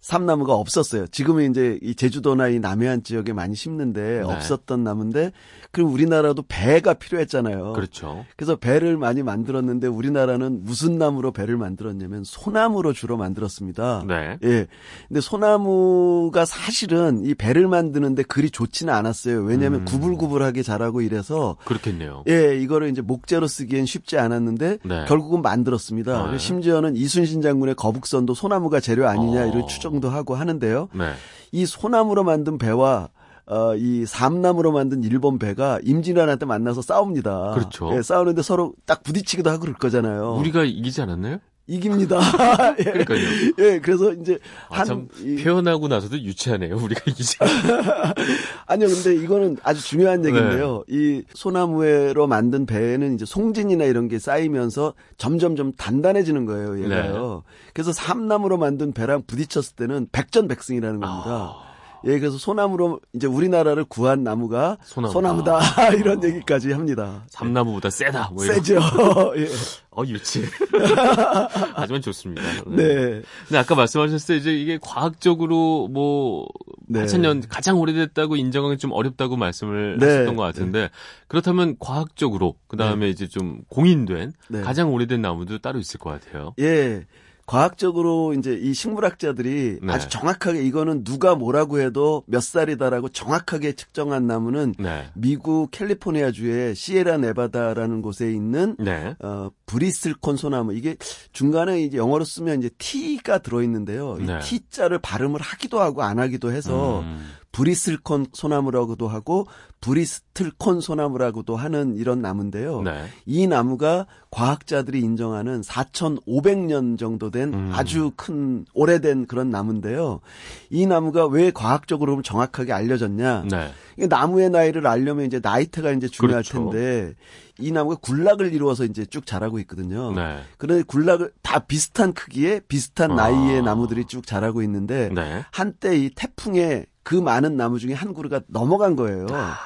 [0.00, 1.06] 삼나무가 없었어요.
[1.08, 4.22] 지금은 이제 이 제주도나 이 남해안 지역에 많이 심는데 네.
[4.22, 5.32] 없었던 나무인데
[5.72, 7.74] 그럼 우리나라도 배가 필요했잖아요.
[7.74, 8.24] 그렇죠.
[8.36, 14.04] 그래서 배를 많이 만들었는데 우리나라는 무슨 나무로 배를 만들었냐면 소나무로 주로 만들었습니다.
[14.08, 14.38] 네.
[14.42, 14.66] 예.
[15.08, 19.42] 근데 소나무가 사실은 이 배를 만드는데 그리 좋지는 않았어요.
[19.42, 19.84] 왜냐하면 음.
[19.84, 22.24] 구불구불하게 자라고 이래서 그렇겠네요.
[22.26, 25.04] 예, 이거를 이제 목재로 쓰기엔 쉽지 않았는데 네.
[25.06, 26.30] 결국은 만들었습니다.
[26.30, 26.38] 네.
[26.38, 29.46] 심지어는 이순신 장군의 거북선도 소나무가 재료 아니냐 어.
[29.46, 30.88] 이런 추정 추정도 하고 하는데요.
[30.94, 31.12] 네.
[31.52, 33.08] 이 소나무로 만든 배와
[33.46, 37.52] 어, 이 삼나무로 만든 일본 배가 임진왜란때 만나서 싸웁니다.
[37.54, 37.90] 그렇죠.
[37.96, 40.36] 예, 싸우는데 서로 딱 부딪히기도 하고 그럴 거잖아요.
[40.38, 41.38] 우리가 이기지 않았나요?
[41.70, 42.18] 이깁니다.
[42.80, 42.84] 예.
[42.84, 43.20] 그러니까요.
[43.58, 45.08] 예, 그래서 이제 아, 한
[45.42, 46.76] 표현하고 나서도 유치하네요.
[46.76, 47.38] 우리가 이기지.
[48.66, 50.82] 아니요, 근데 이거는 아주 중요한 얘기인데요.
[50.88, 50.96] 네.
[50.96, 56.82] 이 소나무로 만든 배에는 이제 송진이나 이런 게 쌓이면서 점점 점 단단해지는 거예요.
[56.84, 57.44] 얘가요.
[57.46, 57.70] 네.
[57.72, 61.24] 그래서 삼나무로 만든 배랑 부딪혔을 때는 백전백승이라는 겁니다.
[61.26, 61.69] 아.
[62.04, 67.24] 예, 그래서 소나무로 이제 우리나라를 구한 나무가 소나무다, 소나무다 이런 얘기까지 합니다.
[67.28, 68.30] 삼나무보다 세다.
[68.32, 68.80] 뭐 세죠.
[69.36, 69.46] 예.
[69.90, 70.44] 어 유치.
[71.74, 72.42] 하지만 좋습니다.
[72.66, 72.76] 네.
[72.76, 73.22] 네.
[73.48, 76.46] 근데 아까 말씀하셨을 때 이제 이게 과학적으로 뭐
[76.86, 77.04] 네.
[77.04, 80.06] 8천년 가장 오래됐다고 인정하기 좀 어렵다고 말씀을 네.
[80.06, 80.88] 하셨던 것 같은데 네.
[81.28, 83.10] 그렇다면 과학적으로 그 다음에 네.
[83.10, 84.60] 이제 좀 공인된 네.
[84.62, 86.54] 가장 오래된 나무도 따로 있을 것 같아요.
[86.60, 87.04] 예.
[87.50, 89.92] 과학적으로 이제 이 식물학자들이 네.
[89.92, 95.08] 아주 정확하게 이거는 누가 뭐라고 해도 몇 살이다라고 정확하게 측정한 나무는 네.
[95.14, 99.16] 미국 캘리포니아 주의 시에라 네바다라는 곳에 있는 네.
[99.18, 100.94] 어 브리슬콘 소나무 이게
[101.32, 104.16] 중간에 이제 영어로 쓰면 이제 T가 들어 있는데요.
[104.20, 104.38] 이 네.
[104.38, 107.32] T자를 발음을 하기도 하고 안 하기도 해서 음.
[107.52, 109.46] 브리슬콘 소나무라고도 하고
[109.80, 112.82] 브리스틀콘 소나무라고도 하는 이런 나무인데요.
[112.82, 113.06] 네.
[113.24, 117.70] 이 나무가 과학자들이 인정하는 4,500년 정도 된 음.
[117.74, 120.20] 아주 큰 오래된 그런 나무인데요.
[120.68, 123.44] 이 나무가 왜 과학적으로 정확하게 알려졌냐?
[123.50, 124.06] 네.
[124.06, 126.70] 나무의 나이를 알려면 이제 나이테가 이제 중요할 그렇죠.
[126.70, 127.14] 텐데
[127.58, 130.12] 이 나무가 군락을 이루어서 이제 쭉 자라고 있거든요.
[130.12, 130.40] 네.
[130.58, 133.62] 그런데 군락을 다 비슷한 크기에 비슷한 나이의 아.
[133.62, 135.44] 나무들이 쭉 자라고 있는데 네.
[135.50, 139.26] 한때 이 태풍에 그 많은 나무 중에 한 그루가 넘어간 거예요.
[139.32, 139.56] 아.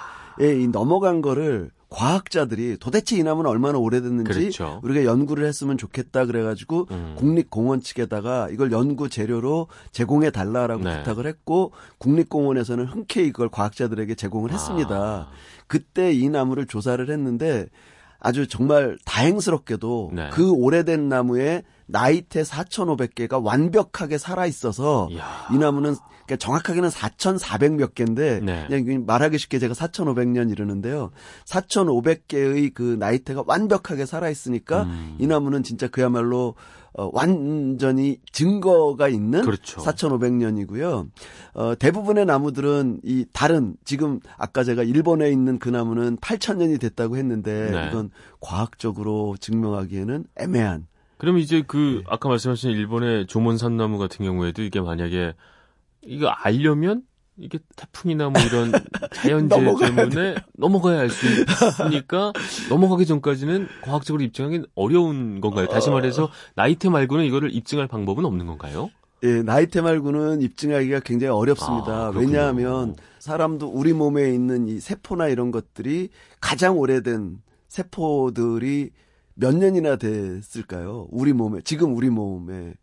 [0.40, 4.80] 예, 이 넘어간 거를 과학자들이 도대체 이 나무는 얼마나 오래됐는지 그렇죠.
[4.82, 7.14] 우리가 연구를 했으면 좋겠다 그래가지고 음.
[7.18, 10.96] 국립공원 측에다가 이걸 연구 재료로 제공해 달라라고 네.
[10.96, 14.96] 부탁을 했고 국립공원에서는 흔쾌히 이걸 과학자들에게 제공을 했습니다.
[14.96, 15.28] 아.
[15.66, 17.66] 그때 이 나무를 조사를 했는데
[18.20, 20.30] 아주 정말 다행스럽게도 네.
[20.32, 25.08] 그 오래된 나무에 나이테 4,500개가 완벽하게 살아 있어서
[25.52, 28.66] 이 나무는 그러니까 정확하게는 4,400몇 개인데 네.
[28.68, 31.10] 그냥 말하기 쉽게 제가 4,500년 이러는데요.
[31.44, 35.16] 4,500개의 그 나이테가 완벽하게 살아 있으니까 음.
[35.18, 36.54] 이 나무는 진짜 그야말로
[36.96, 39.80] 어, 완전히 증거가 있는 그렇죠.
[39.80, 41.10] 4,500년이고요.
[41.54, 47.70] 어, 대부분의 나무들은 이 다른 지금 아까 제가 일본에 있는 그 나무는 8,000년이 됐다고 했는데
[47.70, 47.88] 네.
[47.88, 48.10] 이건
[48.40, 50.86] 과학적으로 증명하기에는 애매한
[51.24, 52.04] 그럼 이제 그 네.
[52.06, 55.32] 아까 말씀하신 일본의 조몬산나무 같은 경우에도 이게 만약에
[56.02, 57.02] 이거 알려면
[57.38, 58.70] 이게 태풍이나 뭐 이런
[59.14, 62.34] 자연재해 때문에 넘어가야 할 수 있으니까
[62.68, 65.66] 넘어가기 전까지는 과학적으로 입증하기 어려운 건가요?
[65.66, 68.90] 다시 말해서 나이테 말고는 이거를 입증할 방법은 없는 건가요?
[69.22, 72.08] 예, 나이테 말고는 입증하기가 굉장히 어렵습니다.
[72.08, 78.90] 아, 왜냐하면 사람도 우리 몸에 있는 이 세포나 이런 것들이 가장 오래된 세포들이
[79.34, 81.08] 몇 년이나 됐을까요?
[81.10, 82.74] 우리 몸에 지금 우리 몸에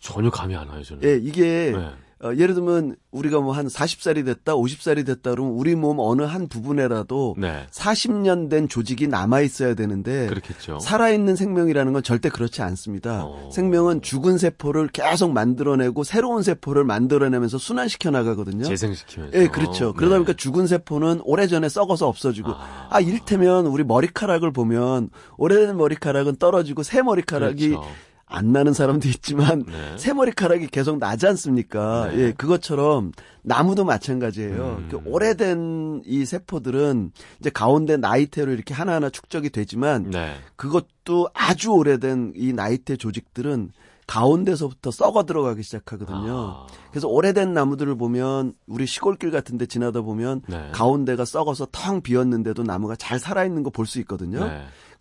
[0.00, 1.02] 전혀 감이 안 와요, 저는.
[1.04, 1.90] 예, 이게 네.
[2.24, 6.48] 어, 예를 들면 우리가 뭐 한 40살이 됐다, 50살이 됐다 그러면 우리 몸 어느 한
[6.48, 7.66] 부분에라도 네.
[7.70, 10.80] 40년 된 조직이 남아 있어야 되는데 그렇겠죠.
[10.80, 13.24] 살아 있는 생명이라는 건 절대 그렇지 않습니다.
[13.24, 13.28] 오.
[13.28, 13.50] 어.
[13.50, 18.64] 생명은 죽은 세포를 계속 만들어내고 새로운 세포를 만들어내면서 순환시켜 나가거든요.
[18.64, 19.38] 재생시키면서.
[19.38, 19.86] 예, 그렇죠.
[19.86, 19.92] 네.
[19.96, 26.36] 그러다 보니까 죽은 세포는 오래전에 썩어서 없어지고 아, 아 일테면 우리 머리카락을 보면 오래된 머리카락은
[26.36, 27.88] 떨어지고 새 머리카락이 그렇죠.
[28.26, 29.98] 안 나는 사람도 있지만 네.
[29.98, 32.08] 새 머리카락이 계속 나지 않습니까?
[32.10, 32.18] 네.
[32.18, 33.12] 예, 그것처럼
[33.42, 34.76] 나무도 마찬가지예요.
[34.80, 34.88] 음.
[34.90, 40.34] 그 오래된 이 세포들은 이제 가운데 나이테로 이렇게 하나하나 축적이 되지만 네.
[40.56, 43.72] 그것도 아주 오래된 이 나이테 조직들은
[44.06, 46.66] 가운데서부터 썩어 들어가기 시작하거든요.
[46.66, 46.66] 아.
[46.90, 50.70] 그래서 오래된 나무들을 보면 우리 시골길 같은 데 지나다 보면 네.
[50.72, 54.40] 가운데가 썩어서 텅 비었는데도 나무가 잘 살아있는 거 볼 수 있거든요.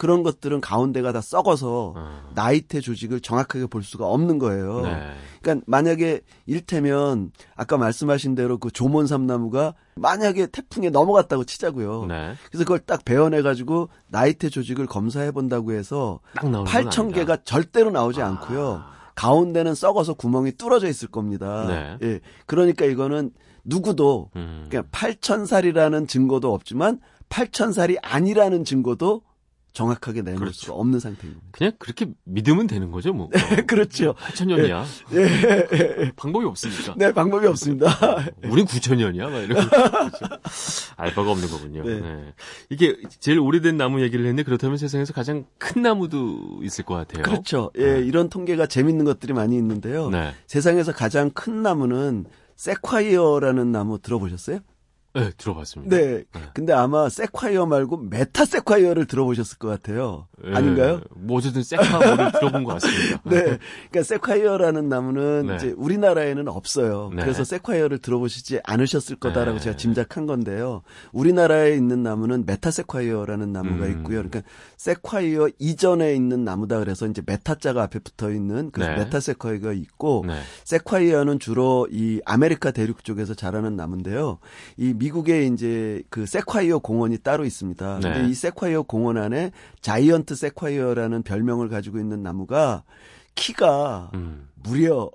[0.03, 0.07] 네.
[0.07, 2.29] 그런 것들은 가운데가 다 썩어서 어.
[2.35, 4.81] 나이테 조직을 정확하게 볼 수가 없는 거예요.
[4.81, 5.13] 네.
[5.41, 12.07] 그러니까 만약에 일테면 아까 말씀하신 대로 그 조몬 삼나무가 만약에 태풍에 넘어갔다고 치자고요.
[12.07, 12.33] 네.
[12.49, 18.27] 그래서 그걸 딱 베어내 가지고 나이테 조직을 검사해 본다고 해서 8천 개가 절대로 나오지 아.
[18.27, 18.83] 않고요.
[19.15, 21.65] 가운데는 썩어서 구멍이 뚫어져 있을 겁니다.
[21.67, 21.97] 네.
[22.01, 22.19] 예.
[22.45, 23.31] 그러니까 이거는
[23.63, 24.65] 누구도 음.
[24.69, 26.99] 그냥 8천살이라는 증거도 없지만
[27.29, 29.21] 8천살이 아니라는 증거도
[29.73, 30.59] 정확하게 내놓을 그렇죠.
[30.59, 31.41] 수가 없는 상태입니다.
[31.51, 33.29] 그냥 그렇게 믿으면 되는 거죠, 뭐.
[33.31, 34.13] 네, 그렇죠.
[34.13, 34.83] 8천년이야.
[35.09, 35.67] 네.
[35.67, 36.11] 네.
[36.15, 36.93] 방법이 없습니까?
[36.95, 37.87] 네, 방법이 없습니다.
[38.49, 39.67] 우린 9천년이야, 막 이런.
[40.95, 41.83] 알 바가 없는 거군요.
[41.83, 41.99] 네.
[41.99, 42.33] 네.
[42.69, 47.23] 이게 제일 오래된 나무 얘기를 했는데 그렇다면 세상에서 가장 큰 나무도 있을 것 같아요.
[47.23, 47.71] 그렇죠.
[47.77, 47.99] 예, 네.
[48.01, 50.09] 이런 통계가 재밌는 것들이 많이 있는데요.
[50.09, 50.33] 네.
[50.45, 54.59] 세상에서 가장 큰 나무는 세콰이어라는 나무 들어보셨어요?
[55.15, 55.95] 네, 들어봤습니다.
[55.95, 56.23] 네.
[56.33, 56.41] 네.
[56.55, 60.27] 근데 아마 세콰이어 말고 메타 세콰이어를 들어보셨을 것 같아요.
[60.43, 60.55] 네.
[60.55, 61.01] 아닌가요?
[61.15, 63.21] 뭐 어쨌든 세콰이어를 들어본 것 같습니다.
[63.25, 63.59] 네.
[63.91, 65.55] 그러니까 세콰이어라는 나무는 네.
[65.55, 67.11] 이제 우리나라에는 없어요.
[67.15, 67.21] 네.
[67.21, 69.63] 그래서 세콰이어를 들어보시지 않으셨을 거다라고 네.
[69.63, 70.81] 제가 짐작한 건데요.
[71.11, 73.91] 우리나라에 있는 나무는 메타 세콰이어라는 나무가 음.
[73.91, 74.23] 있고요.
[74.23, 74.41] 그러니까
[74.77, 80.25] 세콰이어 이전에 있는 나무다 그래서 이제 메타자가 앞에 붙어 있는 그 메타 세콰이어가 있고
[80.63, 84.39] 세콰이어는 주로 이 아메리카 대륙 쪽에서 자라는 나무인데요.
[84.77, 87.99] 이 미국에 이제 그 세콰이어 공원이 따로 있습니다.
[87.99, 88.13] 네.
[88.13, 89.51] 근데 이 세콰이어 공원 안에
[89.81, 92.83] 자이언트 세콰이어라는 별명을 가지고 있는 나무가
[93.35, 94.47] 키가 음.
[94.55, 95.11] 무려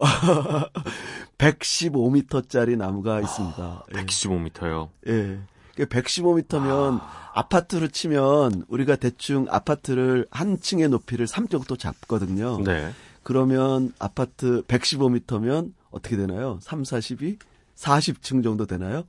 [1.38, 3.84] 115m짜리 나무가 있습니다.
[3.92, 4.90] 115m요?
[5.06, 5.38] 예.
[5.76, 7.30] 115m면 아.
[7.32, 12.58] 아파트로 치면 우리가 대충 아파트를 한 층의 높이를 3 정도 잡거든요.
[12.62, 12.90] 네.
[13.22, 16.58] 그러면 아파트 115m면 어떻게 되나요?
[16.60, 17.38] 3, 40이
[17.76, 19.04] 40층 정도 되나요?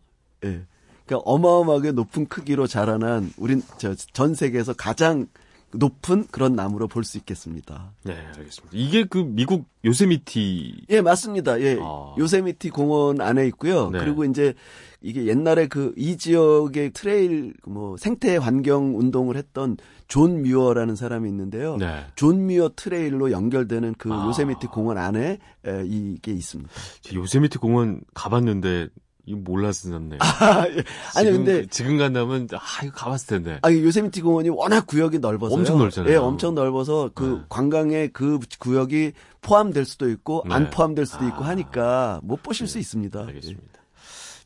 [0.45, 0.61] 예.
[1.05, 5.27] 그러니까 어마어마하게 높은 크기로 자라난 우린 저 전 세계에서 가장
[5.71, 7.91] 높은 그런 나무로 볼 수 있겠습니다.
[8.03, 8.69] 네, 알겠습니다.
[8.71, 11.61] 이게 그 미국 요세미티 예, 맞습니다.
[11.61, 11.77] 예.
[11.79, 12.15] 아.
[12.17, 13.91] 요세미티 공원 안에 있고요.
[13.91, 13.99] 네.
[13.99, 14.55] 그리고 이제
[15.01, 19.77] 이게 옛날에 그 이 지역의 트레일 뭐 생태 환경 운동을 했던
[20.07, 21.77] 존 뮤어라는 사람이 있는데요.
[21.77, 22.03] 네.
[22.15, 24.25] 존 뮤어 트레일로 연결되는 그 아.
[24.27, 25.37] 요세미티 공원 안에
[25.67, 26.71] 에, 이게 있습니다.
[27.13, 28.87] 요세미티 공원 가봤는데
[29.25, 30.17] 이거 졌네.
[30.21, 30.83] 아, 예.
[31.15, 33.59] 아니 근데 지금 간다면 아 이거 가봤을 텐데.
[33.61, 36.11] 아 요세미티 공원이 워낙 구역이 넓어서 엄청 넓잖아요.
[36.11, 37.45] 예, 엄청 넓어서 그 네.
[37.49, 40.55] 관광의 그 구역이 포함될 수도 있고 네.
[40.55, 41.49] 안 포함될 수도 있고 아.
[41.49, 42.71] 하니까 못 보실 네.
[42.71, 43.19] 수 있습니다.
[43.19, 43.78] 알겠습니다.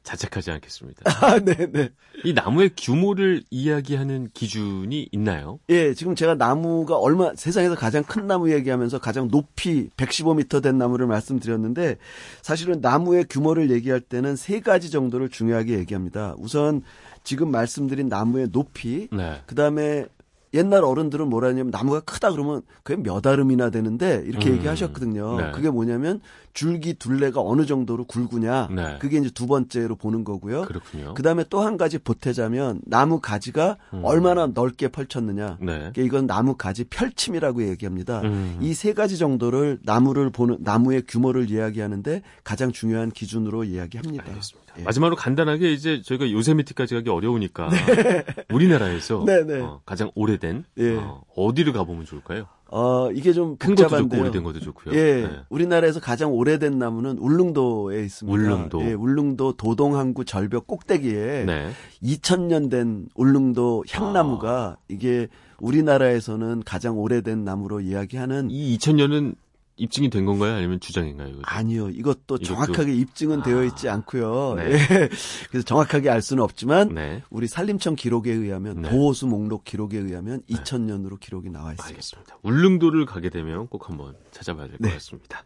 [0.04, 1.04] 자책하지 않겠습니다.
[1.06, 1.72] 아, 네네.
[1.72, 1.90] 네.
[2.24, 5.60] 이 나무의 규모를 이야기하는 기준이 있나요?
[5.70, 11.08] 예, 지금 제가 나무가 얼마, 세상에서 가장 큰 나무 얘기하면서 가장 높이 115m 된 나무를
[11.08, 11.98] 말씀드렸는데
[12.42, 16.36] 사실은 나무의 규모를 얘기할 때는 세 가지 정도를 중요하게 얘기합니다.
[16.38, 16.84] 우선
[17.24, 19.42] 지금 말씀드린 나무의 높이, 네.
[19.46, 20.06] 그 다음에
[20.54, 24.56] 옛날 어른들은 뭐라 하냐면 나무가 크다 그러면 그게 몇 아름이나 되는데 이렇게 음.
[24.58, 25.38] 얘기하셨거든요.
[25.38, 25.52] 네.
[25.52, 26.22] 그게 뭐냐면
[26.54, 28.70] 줄기 둘레가 어느 정도로 굵으냐.
[28.72, 28.98] 네.
[29.00, 30.64] 그게 이제 두 번째로 보는 거고요.
[30.64, 31.14] 그렇군요.
[31.16, 34.02] 그다음에 또 한 가지 보태자면 나무 가지가 음.
[34.04, 35.58] 얼마나 넓게 펼쳤느냐.
[35.62, 35.78] 네.
[35.78, 38.22] 그러니까 이건 나무 가지 펼침이라고 얘기합니다.
[38.22, 38.58] 음.
[38.62, 44.26] 이세 가지 정도를 나무를 보는 나무의 규모를 이야기하는데 가장 중요한 기준으로 이야기합니다.
[44.28, 44.74] 알겠습니다.
[44.80, 44.84] 예.
[44.84, 48.26] 마지막으로 간단하게 이제 저희가 요세미티까지 가기 어려우니까 네.
[48.52, 49.60] 우리나라에서 네, 네.
[49.62, 50.98] 어, 가장 오래된 예.
[50.98, 52.48] 어, 디를 가보면 좋을까요?
[52.76, 54.96] 어, 이게 좀큰 것도 좋고 오래된 것도 좋고요.
[54.96, 55.28] 예.
[55.28, 55.30] 네.
[55.50, 58.36] 우리나라에서 가장 오래된 나무는 울릉도에 있습니다.
[58.36, 58.82] 울릉도.
[58.82, 61.70] 예, 울릉도 도동항구 절벽 꼭대기에 네.
[62.02, 64.78] 2000년 된 울릉도 향나무가 아.
[64.88, 65.28] 이게
[65.60, 69.36] 우리나라에서는 가장 오래된 나무로 이야기하는 이 2000년은
[69.76, 70.54] 입증이 된 건가요?
[70.56, 71.30] 아니면 주장인가요?
[71.30, 71.44] 이것도?
[71.46, 71.90] 아니요.
[71.90, 73.44] 이것도, 이것도, 정확하게 입증은 아.
[73.44, 74.56] 되어 있지 않고요.
[74.58, 74.72] 네.
[74.72, 75.10] 예.
[75.50, 77.24] 그래서 정확하게 알 수는 없지만 네.
[77.30, 78.90] 우리 산림청 기록에 의하면 네.
[78.90, 81.88] 보호수 목록 기록에 의하면 2000년으로 기록이 나와 있습니다.
[81.88, 82.38] 알겠습니다.
[82.44, 84.94] 울릉도를 가게 되면 꼭 한번 찾아봐야 될것 네.
[84.94, 85.44] 같습니다.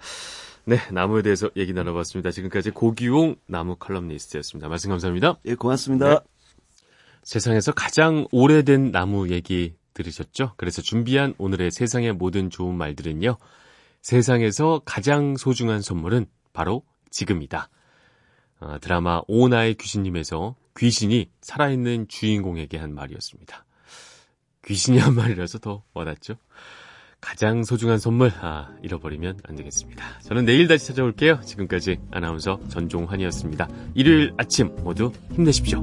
[0.65, 2.32] 네, 나무에 대해서 얘기 나눠봤습니다.
[2.32, 4.67] 지금까지 고기용 나무 칼럼니스트였습니다.
[4.67, 5.39] 말씀 감사합니다.
[5.45, 6.09] 예, 고맙습니다.
[6.09, 6.19] 네.
[7.23, 10.53] 세상에서 가장 오래된 나무 얘기 들으셨죠?
[10.57, 13.38] 그래서 준비한 오늘의 세상의 모든 좋은 말들은요.
[14.08, 17.70] 세상에서 가장 소중한 선물은 바로 지금이다.
[18.62, 23.66] 어, 드라마 오나의 귀신님에서 귀신이 살아있는 주인공에게 한 말이었습니다.
[24.66, 26.36] 귀신이 한 말이라서 더 와닿죠?
[27.20, 30.20] 가장 소중한 선물, 아, 잃어버리면 안 되겠습니다.
[30.22, 31.41] 저는 내일 다시 찾아올게요.
[31.41, 33.68] 지금까지 아나운서 전종환이었습니다.
[33.93, 35.82] 일요일 아침 모두 힘내십시오.